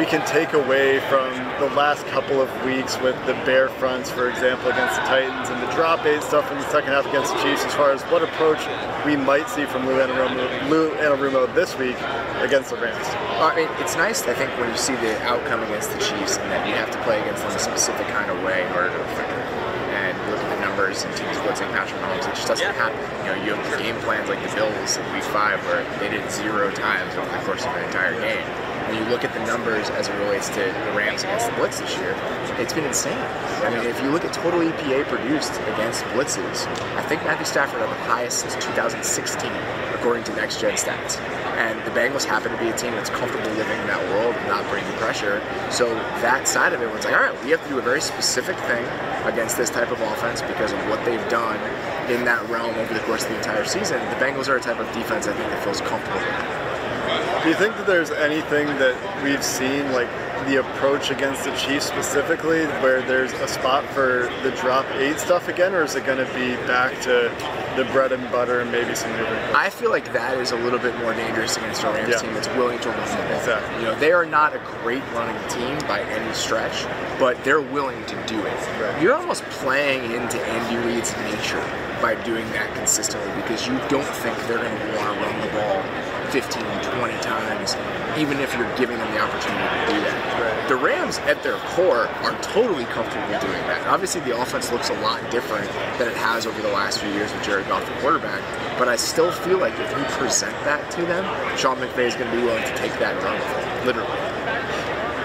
we 0.00 0.06
can 0.06 0.24
take 0.24 0.54
away 0.54 0.98
from 1.12 1.28
the 1.60 1.68
last 1.76 2.06
couple 2.06 2.40
of 2.40 2.48
weeks 2.64 2.98
with 3.02 3.14
the 3.26 3.34
Bear 3.44 3.68
fronts, 3.68 4.10
for 4.10 4.30
example, 4.30 4.70
against 4.70 4.96
the 4.96 5.02
Titans, 5.02 5.50
and 5.50 5.60
the 5.60 5.70
drop 5.76 6.06
eight 6.06 6.22
stuff 6.22 6.50
in 6.50 6.56
the 6.56 6.66
second 6.70 6.88
half 6.88 7.04
against 7.04 7.34
the 7.34 7.42
Chiefs, 7.42 7.66
as 7.66 7.74
far 7.74 7.92
as 7.92 8.00
what 8.04 8.22
approach 8.22 8.64
we 9.04 9.14
might 9.14 9.46
see 9.50 9.66
from 9.66 9.84
Lou 9.84 10.00
Anarumo, 10.00 10.70
Lou 10.70 10.88
Anarumo 11.04 11.54
this 11.54 11.76
week 11.76 12.00
against 12.40 12.70
the 12.70 12.80
Rams? 12.80 12.96
Well, 13.36 13.52
I 13.52 13.54
mean, 13.54 13.68
it's 13.76 13.94
nice, 13.94 14.24
I 14.24 14.32
think, 14.32 14.48
when 14.56 14.70
you 14.70 14.76
see 14.78 14.96
the 14.96 15.20
outcome 15.28 15.62
against 15.64 15.92
the 15.92 15.98
Chiefs 15.98 16.38
and 16.38 16.50
that 16.50 16.66
you 16.66 16.72
have 16.72 16.90
to 16.92 16.98
play 17.04 17.20
against 17.20 17.42
them 17.42 17.52
a 17.52 17.58
specific 17.58 18.08
kind 18.08 18.30
of 18.30 18.42
way 18.42 18.64
in 18.64 18.72
order 18.72 18.88
to 18.88 19.00
affect 19.04 19.28
them. 19.28 19.52
And 20.00 20.16
look 20.32 20.40
at 20.40 20.48
the 20.48 20.60
numbers 20.64 21.04
and 21.04 21.14
teams 21.14 21.36
blitzing 21.44 21.68
Patrick 21.76 22.00
Mahomes, 22.00 22.24
it 22.24 22.40
just 22.40 22.48
doesn't 22.48 22.72
happen. 22.72 22.96
You 23.28 23.36
know, 23.36 23.44
you 23.44 23.52
have 23.52 23.78
game 23.78 23.96
plans 24.00 24.30
like 24.30 24.40
the 24.48 24.54
Bills 24.56 24.96
in 24.96 25.04
week 25.12 25.28
five 25.28 25.60
where 25.68 25.84
they 26.00 26.08
did 26.08 26.24
zero 26.32 26.72
times 26.72 27.12
over 27.20 27.28
the 27.28 27.44
course 27.44 27.66
of 27.66 27.76
an 27.76 27.84
entire 27.84 28.16
game. 28.16 28.69
When 28.90 28.98
you 28.98 29.08
look 29.08 29.22
at 29.22 29.32
the 29.32 29.46
numbers 29.46 29.88
as 29.90 30.08
it 30.08 30.14
relates 30.18 30.48
to 30.48 30.58
the 30.58 30.92
Rams 30.98 31.22
against 31.22 31.46
the 31.46 31.54
Blitz 31.54 31.78
this 31.78 31.96
year, 31.98 32.10
it's 32.58 32.72
been 32.72 32.84
insane. 32.84 33.16
I 33.62 33.70
mean, 33.70 33.86
if 33.86 34.02
you 34.02 34.10
look 34.10 34.24
at 34.24 34.32
total 34.32 34.58
EPA 34.58 35.06
produced 35.06 35.54
against 35.78 36.02
blitzes, 36.10 36.66
I 36.98 37.02
think 37.02 37.22
Matthew 37.22 37.46
Stafford 37.46 37.78
had 37.78 37.88
the 37.88 38.02
highest 38.10 38.40
since 38.40 38.56
2016, 38.56 39.46
according 39.94 40.24
to 40.24 40.34
Next 40.34 40.60
Gen 40.60 40.72
Stats. 40.72 41.20
And 41.54 41.78
the 41.86 41.92
Bengals 41.92 42.24
happen 42.24 42.50
to 42.50 42.58
be 42.58 42.68
a 42.70 42.76
team 42.76 42.90
that's 42.98 43.10
comfortable 43.10 43.48
living 43.52 43.78
in 43.78 43.86
that 43.86 44.02
world 44.10 44.34
and 44.34 44.48
not 44.48 44.68
bringing 44.70 44.90
pressure. 44.94 45.40
So 45.70 45.94
that 46.26 46.48
side 46.48 46.72
of 46.72 46.82
it 46.82 46.90
was 46.90 47.04
like, 47.04 47.14
all 47.14 47.20
right, 47.20 47.44
we 47.44 47.50
have 47.50 47.62
to 47.62 47.68
do 47.68 47.78
a 47.78 47.82
very 47.82 48.00
specific 48.00 48.56
thing 48.66 48.84
against 49.22 49.56
this 49.56 49.70
type 49.70 49.92
of 49.92 50.00
offense 50.00 50.42
because 50.42 50.72
of 50.72 50.80
what 50.90 50.98
they've 51.04 51.28
done 51.28 51.60
in 52.10 52.24
that 52.24 52.42
realm 52.50 52.74
over 52.74 52.92
the 52.92 53.06
course 53.06 53.22
of 53.22 53.30
the 53.30 53.36
entire 53.36 53.64
season. 53.64 54.00
The 54.10 54.16
Bengals 54.16 54.48
are 54.48 54.56
a 54.56 54.60
type 54.60 54.80
of 54.80 54.92
defense 54.92 55.28
I 55.28 55.32
think 55.32 55.48
that 55.50 55.62
feels 55.62 55.80
comfortable 55.80 56.18
with. 56.18 56.69
Do 57.42 57.48
you 57.48 57.54
think 57.54 57.74
that 57.76 57.86
there's 57.86 58.10
anything 58.10 58.66
that 58.78 59.24
we've 59.24 59.42
seen, 59.42 59.92
like 59.92 60.08
the 60.46 60.56
approach 60.60 61.10
against 61.10 61.44
the 61.44 61.52
Chiefs 61.56 61.86
specifically, 61.86 62.66
where 62.82 63.00
there's 63.00 63.32
a 63.32 63.48
spot 63.48 63.82
for 63.94 64.30
the 64.42 64.50
drop 64.60 64.84
eight 64.96 65.18
stuff 65.18 65.48
again, 65.48 65.72
or 65.74 65.82
is 65.82 65.94
it 65.94 66.04
going 66.04 66.18
to 66.18 66.30
be 66.34 66.54
back 66.66 67.00
to 67.02 67.32
the 67.76 67.84
bread 67.92 68.12
and 68.12 68.30
butter 68.30 68.60
and 68.60 68.70
maybe 68.70 68.94
some 68.94 69.10
new? 69.16 69.24
I 69.54 69.70
feel 69.70 69.88
like 69.90 70.12
that 70.12 70.36
is 70.36 70.52
a 70.52 70.56
little 70.56 70.78
bit 70.78 70.94
more 70.98 71.14
dangerous 71.14 71.56
against 71.56 71.82
a 71.82 71.86
Rams 71.86 72.10
Yeah. 72.10 72.18
team 72.18 72.34
that's 72.34 72.48
willing 72.48 72.78
to 72.80 72.90
run 72.90 73.00
the 73.08 73.16
ball. 73.16 73.38
Exactly. 73.38 73.76
You 73.76 73.84
know, 73.86 73.98
they 73.98 74.12
are 74.12 74.26
not 74.26 74.54
a 74.54 74.58
great 74.82 75.02
running 75.14 75.48
team 75.48 75.78
by 75.88 76.00
any 76.02 76.34
stretch, 76.34 76.84
but 77.18 77.42
they're 77.42 77.62
willing 77.62 78.04
to 78.04 78.16
do 78.26 78.38
it. 78.38 78.68
Right. 78.82 79.00
You're 79.00 79.14
almost 79.16 79.44
playing 79.44 80.12
into 80.12 80.38
Andy 80.42 80.76
Reid's 80.86 81.16
nature 81.16 81.64
by 82.02 82.16
doing 82.22 82.50
that 82.52 82.74
consistently 82.74 83.30
because 83.40 83.66
you 83.66 83.78
don't 83.88 84.06
think 84.20 84.36
they're 84.46 84.58
going 84.58 84.78
to 84.78 84.96
want 84.98 85.18
to 85.18 85.24
run 85.24 85.40
the 85.40 85.52
ball 85.54 85.82
15, 86.30 86.62
20 86.62 87.12
times, 87.20 87.74
even 88.16 88.38
if 88.38 88.54
you're 88.54 88.76
giving 88.76 88.98
them 88.98 89.12
the 89.12 89.20
opportunity 89.20 89.66
to 89.66 89.92
do 89.92 90.00
that. 90.00 90.40
Right. 90.40 90.68
The 90.68 90.76
Rams, 90.76 91.18
at 91.26 91.42
their 91.42 91.58
core, 91.74 92.06
are 92.22 92.40
totally 92.42 92.84
comfortable 92.84 93.26
doing 93.40 93.62
that. 93.66 93.84
Obviously, 93.88 94.20
the 94.20 94.40
offense 94.40 94.70
looks 94.70 94.90
a 94.90 95.00
lot 95.00 95.18
different 95.30 95.68
than 95.98 96.06
it 96.06 96.16
has 96.16 96.46
over 96.46 96.62
the 96.62 96.68
last 96.68 97.00
few 97.00 97.10
years 97.10 97.32
with 97.32 97.42
Jared 97.42 97.66
Goff, 97.66 97.84
the 97.84 98.00
quarterback. 98.00 98.40
But 98.78 98.88
I 98.88 98.94
still 98.94 99.32
feel 99.32 99.58
like 99.58 99.74
if 99.74 99.90
you 99.90 100.04
present 100.16 100.54
that 100.64 100.88
to 100.92 101.02
them, 101.02 101.24
Sean 101.58 101.78
McVay 101.78 102.06
is 102.06 102.14
going 102.14 102.30
to 102.30 102.36
be 102.36 102.42
willing 102.44 102.62
to 102.62 102.76
take 102.76 102.92
that 103.00 103.16
and 103.16 103.24
run 103.24 103.34
with 103.34 103.66
it, 103.66 103.86
literally. 103.86 104.29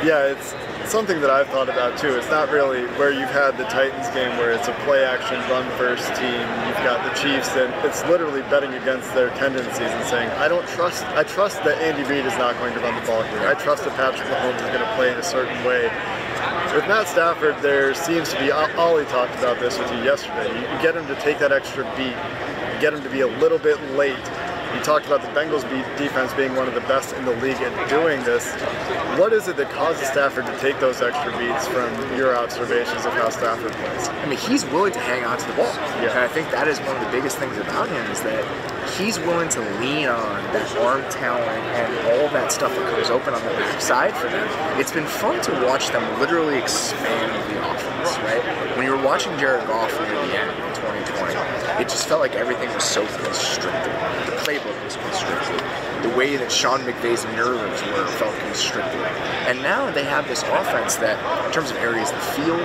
Yeah, 0.06 0.38
it's 0.38 0.54
something 0.86 1.20
that 1.22 1.32
I've 1.32 1.50
thought 1.50 1.68
about 1.68 1.98
too. 1.98 2.14
It's 2.14 2.30
not 2.30 2.52
really 2.52 2.86
where 2.94 3.10
you've 3.10 3.34
had 3.34 3.58
the 3.58 3.64
Titans 3.74 4.06
game 4.14 4.38
where 4.38 4.52
it's 4.52 4.68
a 4.68 4.74
play 4.86 5.04
action 5.04 5.42
run 5.50 5.66
first 5.80 6.06
team. 6.14 6.46
You've 6.70 6.86
got 6.86 7.02
the 7.02 7.10
Chiefs, 7.18 7.58
and 7.58 7.74
it's 7.84 8.06
literally 8.06 8.46
betting 8.54 8.76
against 8.76 9.12
their 9.16 9.34
tendencies 9.34 9.90
and 9.90 10.06
saying, 10.06 10.30
I 10.38 10.48
don't 10.48 10.68
trust. 10.68 11.04
I 11.18 11.24
trust 11.24 11.64
that 11.64 11.82
Andy 11.82 12.08
Reid 12.08 12.24
is 12.24 12.38
not 12.38 12.54
going 12.60 12.76
to 12.76 12.80
run 12.82 12.94
the 12.94 13.08
ball 13.08 13.24
here. 13.24 13.48
I 13.48 13.56
trust 13.56 13.84
that 13.86 13.98
Patrick 13.98 14.30
Mahomes 14.30 14.62
is 14.62 14.70
going 14.70 14.86
to 14.86 14.94
play 14.94 15.12
in 15.12 15.18
a 15.18 15.24
certain 15.24 15.58
way. 15.66 15.90
With 16.76 16.86
Matt 16.86 17.08
Stafford, 17.08 17.58
there 17.64 17.96
seems 17.96 18.30
to 18.30 18.38
be. 18.38 18.52
Ollie 18.52 19.06
talked 19.06 19.34
about 19.42 19.60
this 19.60 19.80
with 19.80 19.92
you 19.92 20.04
yesterday. 20.04 20.54
You, 20.54 20.70
you 20.70 20.82
get 20.86 20.96
him 20.96 21.08
to 21.08 21.16
take 21.26 21.40
that 21.40 21.52
extra 21.52 21.82
beat. 21.98 22.14
Get 22.80 22.94
him 22.94 23.02
to 23.02 23.10
be 23.10 23.22
a 23.22 23.32
little 23.42 23.58
bit 23.58 23.82
late. 23.98 24.22
You 24.76 24.82
talked 24.82 25.06
about 25.06 25.22
the 25.22 25.30
Bengals 25.30 25.64
defense 25.98 26.34
being 26.34 26.54
one 26.54 26.68
of 26.68 26.74
the 26.74 26.82
best 26.82 27.16
in 27.16 27.24
the 27.24 27.32
league 27.38 27.56
at 27.56 27.90
doing 27.90 28.22
this. 28.24 28.52
What 29.18 29.32
is 29.32 29.48
it 29.48 29.56
that 29.56 29.70
causes 29.72 30.06
Stafford 30.10 30.46
to 30.46 30.58
take 30.60 30.78
those 30.82 31.02
extra 31.02 31.32
beats 31.40 31.66
from 31.66 31.88
your 32.18 32.36
observations 32.36 33.06
of 33.06 33.14
how 33.14 33.30
Stafford 33.30 33.72
plays? 33.72 34.10
I 34.10 34.26
mean, 34.26 34.38
he's 34.38 34.66
willing 34.66 34.92
to 34.92 35.00
hang 35.00 35.24
on 35.24 35.38
to 35.38 35.48
the 35.48 35.54
ball. 35.54 35.74
Yeah. 36.04 36.12
And 36.12 36.20
I 36.20 36.28
think 36.28 36.52
that 36.52 36.68
is 36.68 36.80
one 36.80 36.98
of 36.98 37.06
the 37.06 37.10
biggest 37.10 37.38
things 37.38 37.58
about 37.58 37.88
him 37.88 38.06
is 38.12 38.22
that 38.24 38.44
he's 38.98 39.20
willing 39.20 39.50
to 39.50 39.60
lean 39.80 40.08
on 40.08 40.44
that 40.54 40.78
arm 40.78 41.02
talent 41.10 41.46
and 41.76 41.92
all 42.08 42.30
that 42.30 42.52
stuff 42.52 42.74
that 42.76 42.92
comes 42.94 43.10
open 43.10 43.34
on 43.34 43.44
the 43.44 43.52
backside 43.52 44.16
for 44.16 44.28
them. 44.28 44.48
It's 44.80 44.92
been 44.92 45.08
fun 45.08 45.42
to 45.44 45.52
watch 45.66 45.90
them 45.90 46.04
literally 46.20 46.58
expand 46.58 47.32
the 47.52 47.58
offense, 47.70 48.18
right? 48.20 48.44
When 48.78 48.86
you 48.86 48.92
were 48.92 49.04
watching 49.04 49.38
Jared 49.38 49.68
Goff 49.68 49.92
near 50.00 50.10
the 50.10 50.38
end 50.38 50.52
in 50.52 50.74
2020, 50.76 51.82
it 51.82 51.90
just 51.90 52.08
felt 52.08 52.22
like 52.22 52.36
everything 52.36 52.70
was 52.74 52.84
so 52.84 53.06
constricted. 53.24 53.92
The 54.26 54.38
playbook 54.46 54.84
was 54.84 54.96
constricted. 54.96 55.60
The 56.04 56.16
way 56.16 56.38
that 56.38 56.52
Sean 56.52 56.82
McVay's 56.82 57.26
nerves 57.36 57.82
were 57.84 58.06
felt 58.18 58.38
constricted. 58.40 59.02
And 59.50 59.62
now 59.62 59.90
they 59.92 60.04
have 60.04 60.28
this 60.28 60.44
offense 60.44 60.96
that, 60.98 61.18
in 61.46 61.52
terms 61.52 61.72
of 61.72 61.78
areas 61.78 62.12
of 62.12 62.16
the 62.16 62.44
field, 62.44 62.62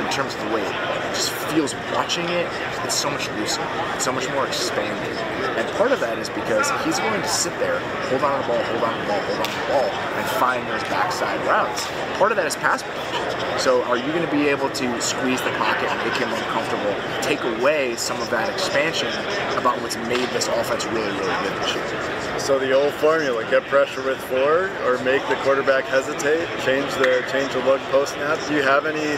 in 0.00 0.10
terms 0.12 0.34
of 0.34 0.40
the 0.48 0.54
way 0.54 0.62
it 0.62 0.91
just 1.14 1.30
feels 1.52 1.74
watching 1.94 2.24
it, 2.28 2.46
it's 2.84 2.94
so 2.94 3.10
much 3.10 3.28
looser, 3.30 3.62
so 3.98 4.12
much 4.12 4.28
more 4.30 4.46
expanded. 4.46 5.16
And 5.56 5.68
part 5.76 5.92
of 5.92 6.00
that 6.00 6.18
is 6.18 6.28
because 6.30 6.70
he's 6.84 6.98
willing 7.00 7.20
to 7.20 7.28
sit 7.28 7.56
there, 7.58 7.78
hold 8.08 8.22
on 8.22 8.40
to 8.40 8.42
the 8.42 8.52
ball, 8.52 8.62
hold 8.64 8.82
on 8.82 8.92
to 8.94 9.00
the 9.00 9.08
ball, 9.08 9.20
hold 9.20 9.38
on 9.38 9.44
to 9.44 9.60
the 9.60 9.68
ball, 9.68 9.90
and 10.16 10.26
find 10.40 10.66
those 10.68 10.82
backside 10.84 11.40
routes. 11.46 11.86
Part 12.18 12.32
of 12.32 12.36
that 12.36 12.46
is 12.46 12.56
pass 12.56 12.82
protection. 12.82 13.58
So 13.58 13.82
are 13.84 13.96
you 13.96 14.08
going 14.12 14.24
to 14.24 14.32
be 14.32 14.48
able 14.48 14.70
to 14.70 15.00
squeeze 15.00 15.40
the 15.42 15.52
pocket 15.60 15.90
and 15.90 15.98
make 16.08 16.18
him 16.18 16.32
uncomfortable, 16.32 16.94
take 17.20 17.42
away 17.60 17.96
some 17.96 18.20
of 18.20 18.30
that 18.30 18.48
expansion 18.48 19.12
about 19.58 19.80
what's 19.82 19.96
made 20.08 20.28
this 20.30 20.48
offense 20.48 20.84
really, 20.86 21.12
really 21.20 21.36
good 21.44 21.54
this 21.62 21.74
year? 21.74 22.22
so 22.38 22.58
the 22.58 22.72
old 22.72 22.92
formula: 22.94 23.48
get 23.50 23.62
pressure 23.66 24.02
with 24.02 24.18
four, 24.24 24.70
or 24.84 24.98
make 25.04 25.26
the 25.28 25.36
quarterback 25.36 25.84
hesitate. 25.84 26.48
Change 26.64 26.90
the 26.94 27.24
change 27.30 27.52
the 27.52 27.62
look 27.64 27.80
post 27.92 28.14
snap. 28.14 28.38
Do 28.48 28.54
you 28.54 28.62
have 28.62 28.86
any 28.86 29.16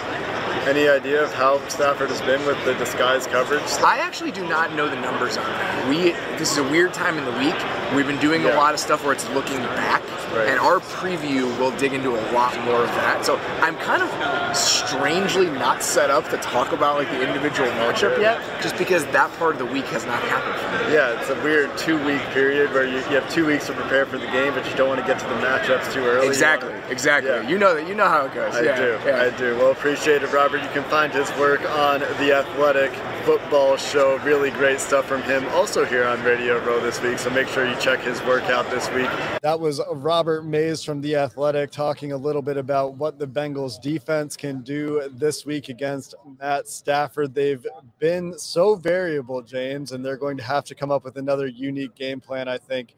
any 0.66 0.88
idea 0.88 1.22
of 1.22 1.33
how 1.33 1.66
Stafford 1.68 2.09
has 2.11 2.20
been 2.22 2.44
with 2.46 2.62
the 2.64 2.74
disguise 2.74 3.27
coverage? 3.27 3.62
I 3.85 3.98
actually 3.98 4.33
do 4.33 4.46
not 4.48 4.74
know 4.74 4.88
the 4.88 5.00
numbers 5.00 5.37
on 5.37 5.44
that. 5.44 5.88
We 5.88 6.12
this 6.38 6.50
is 6.53 6.59
a 6.59 6.64
weird 6.64 6.92
time 6.94 7.18
in 7.18 7.24
the 7.24 7.33
week. 7.38 7.55
We've 7.94 8.07
been 8.07 8.18
doing 8.20 8.42
Yeah. 8.42 8.55
a 8.55 8.57
lot 8.57 8.74
of 8.74 8.81
stuff 8.81 9.05
where 9.05 9.12
it's 9.12 9.29
looking 9.31 9.59
back, 9.59 10.03
Right. 10.35 10.48
and 10.48 10.59
our 10.59 10.81
preview 10.81 11.44
will 11.59 11.70
dig 11.72 11.92
into 11.92 12.16
a 12.16 12.22
lot 12.33 12.59
more 12.64 12.83
of 12.83 12.88
that. 12.96 13.24
So 13.24 13.38
I'm 13.62 13.77
kind 13.77 14.03
of 14.03 14.11
strangely 14.57 15.46
not 15.46 15.83
set 15.83 16.11
up 16.11 16.29
to 16.31 16.37
talk 16.38 16.72
about 16.72 16.96
like 16.98 17.11
the 17.11 17.22
individual 17.27 17.68
matchup 17.72 18.18
yet, 18.20 18.40
just 18.62 18.77
because 18.79 19.05
that 19.07 19.31
part 19.38 19.53
of 19.53 19.59
the 19.59 19.66
week 19.66 19.85
has 19.87 20.05
not 20.07 20.20
happened. 20.22 20.55
for 20.61 20.88
me. 20.88 20.94
Yeah, 20.94 21.20
it's 21.20 21.31
a 21.31 21.35
weird 21.42 21.77
two-week 21.77 22.20
period 22.33 22.72
where 22.72 22.85
you, 22.87 22.96
you 22.96 23.20
have 23.20 23.29
two 23.31 23.46
weeks 23.46 23.66
to 23.66 23.72
prepare 23.74 24.07
for 24.07 24.18
the 24.18 24.27
game, 24.29 24.55
but 24.55 24.68
you 24.68 24.74
don't 24.77 24.88
want 24.88 25.00
to 25.00 25.07
get 25.07 25.18
to 25.18 25.27
the 25.27 25.35
matchups 25.37 25.92
too 25.92 26.05
early. 26.05 26.27
Exactly, 26.27 26.72
exactly. 26.88 27.31
Yeah. 27.31 27.48
You 27.48 27.59
know 27.59 27.74
that. 27.74 27.87
You 27.88 27.94
know 27.94 28.09
how 28.09 28.24
it 28.27 28.35
goes. 28.35 28.55
I 28.55 28.62
yeah, 28.62 28.77
do. 28.77 28.98
I 29.12 29.31
do. 29.31 29.57
Well, 29.59 29.70
appreciate 29.70 30.22
it, 30.22 30.33
Robert. 30.33 30.54
You 30.57 30.69
can 30.69 30.85
find 30.85 31.12
his 31.12 31.29
work 31.37 31.61
on 31.62 32.01
the 32.01 32.33
Athletic 32.33 32.93
Football 33.25 33.77
Show. 33.77 34.19
Really 34.19 34.51
great 34.51 34.81
stuff 34.81 35.07
from 35.07 35.23
him. 35.23 35.45
Also 35.49 35.85
here 35.85 36.05
on 36.05 36.23
Radio 36.23 36.64
Row 36.64 36.81
this 36.81 37.01
week. 37.01 37.19
So 37.19 37.31
make 37.31 37.49
sure 37.49 37.67
you 37.67 37.75
check 37.77 38.01
his 38.01 38.23
work 38.23 38.45
out 38.45 38.71
this 38.71 38.90
week. 38.90 39.11
That 39.43 39.59
was 39.59 39.81
Robert 39.93 40.45
Mays 40.45 40.83
from 40.83 41.01
the 41.01 41.17
Athletic 41.17 41.71
talking 41.71 42.12
a 42.12 42.17
little 42.17 42.43
bit 42.43 42.57
about 42.57 42.95
what 42.95 43.19
the 43.19 43.27
Bengals 43.27 43.81
defense 43.81 44.37
can 44.37 44.62
do 44.62 45.11
this 45.12 45.45
week 45.45 45.69
against 45.69 46.14
Matt 46.38 46.69
Stafford. 46.69 47.35
They've 47.35 47.67
been 47.99 48.38
so 48.38 48.77
variable, 48.77 49.43
James, 49.43 49.93
and 49.93 50.05
they're 50.05 50.17
going 50.17 50.37
to 50.37 50.45
have 50.45 50.64
to 50.67 50.75
come 50.75 50.90
up 50.90 51.05
with 51.05 51.17
another 51.17 51.47
unique 51.47 51.95
game 51.95 52.21
plan, 52.21 52.49
I 52.49 52.59
think 52.59 52.95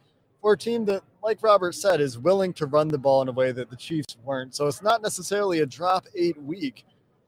for 0.46 0.52
a 0.52 0.56
team 0.56 0.84
that, 0.84 1.02
like 1.24 1.42
Robert 1.42 1.74
said, 1.74 2.00
is 2.00 2.18
willing 2.18 2.52
to 2.52 2.66
run 2.66 2.86
the 2.86 2.96
ball 2.96 3.20
in 3.20 3.26
a 3.26 3.32
way 3.32 3.50
that 3.50 3.68
the 3.68 3.74
Chiefs 3.74 4.16
weren't. 4.22 4.54
So 4.54 4.68
it's 4.68 4.80
not 4.80 5.02
necessarily 5.02 5.58
a 5.58 5.66
drop 5.66 6.06
eight 6.14 6.40
week, 6.40 6.84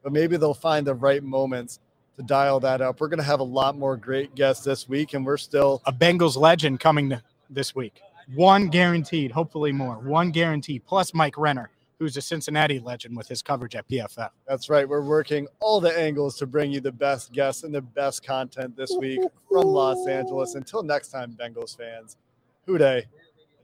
but 0.08 0.14
maybe 0.14 0.38
they'll 0.38 0.54
find 0.54 0.86
the 0.86 0.94
right 0.94 1.22
moments 1.22 1.80
to 2.16 2.22
dial 2.22 2.58
that 2.60 2.80
up. 2.80 2.98
We're 2.98 3.08
going 3.08 3.18
to 3.18 3.24
have 3.24 3.40
a 3.40 3.44
lot 3.44 3.76
more 3.76 3.94
great 3.94 4.34
guests 4.34 4.64
this 4.64 4.88
week, 4.88 5.12
and 5.12 5.26
we're 5.26 5.36
still 5.36 5.82
A 5.84 5.92
Bengals 5.92 6.34
legend 6.34 6.80
coming 6.80 7.20
this 7.50 7.74
week. 7.74 8.00
One 8.34 8.68
guaranteed, 8.68 9.30
hopefully 9.30 9.70
more. 9.70 9.96
One 9.96 10.30
guaranteed, 10.30 10.86
plus 10.86 11.12
Mike 11.12 11.36
Renner, 11.36 11.68
who's 11.98 12.16
a 12.16 12.22
Cincinnati 12.22 12.78
legend 12.78 13.18
with 13.18 13.28
his 13.28 13.42
coverage 13.42 13.76
at 13.76 13.86
PFF. 13.86 14.30
That's 14.46 14.70
right. 14.70 14.88
We're 14.88 15.02
working 15.02 15.46
all 15.60 15.78
the 15.78 15.94
angles 15.94 16.38
to 16.38 16.46
bring 16.46 16.70
you 16.70 16.80
the 16.80 16.90
best 16.90 17.30
guests 17.30 17.64
and 17.64 17.74
the 17.74 17.82
best 17.82 18.24
content 18.24 18.78
this 18.78 18.96
week 18.98 19.20
from 19.46 19.66
Los 19.66 20.08
Angeles. 20.08 20.54
Until 20.54 20.82
next 20.82 21.08
time, 21.08 21.36
Bengals 21.38 21.76
fans, 21.76 22.16
Who 22.64 22.78
Dey. 22.78 23.04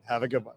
Have 0.07 0.23
a 0.23 0.29
good 0.29 0.45
one. 0.45 0.57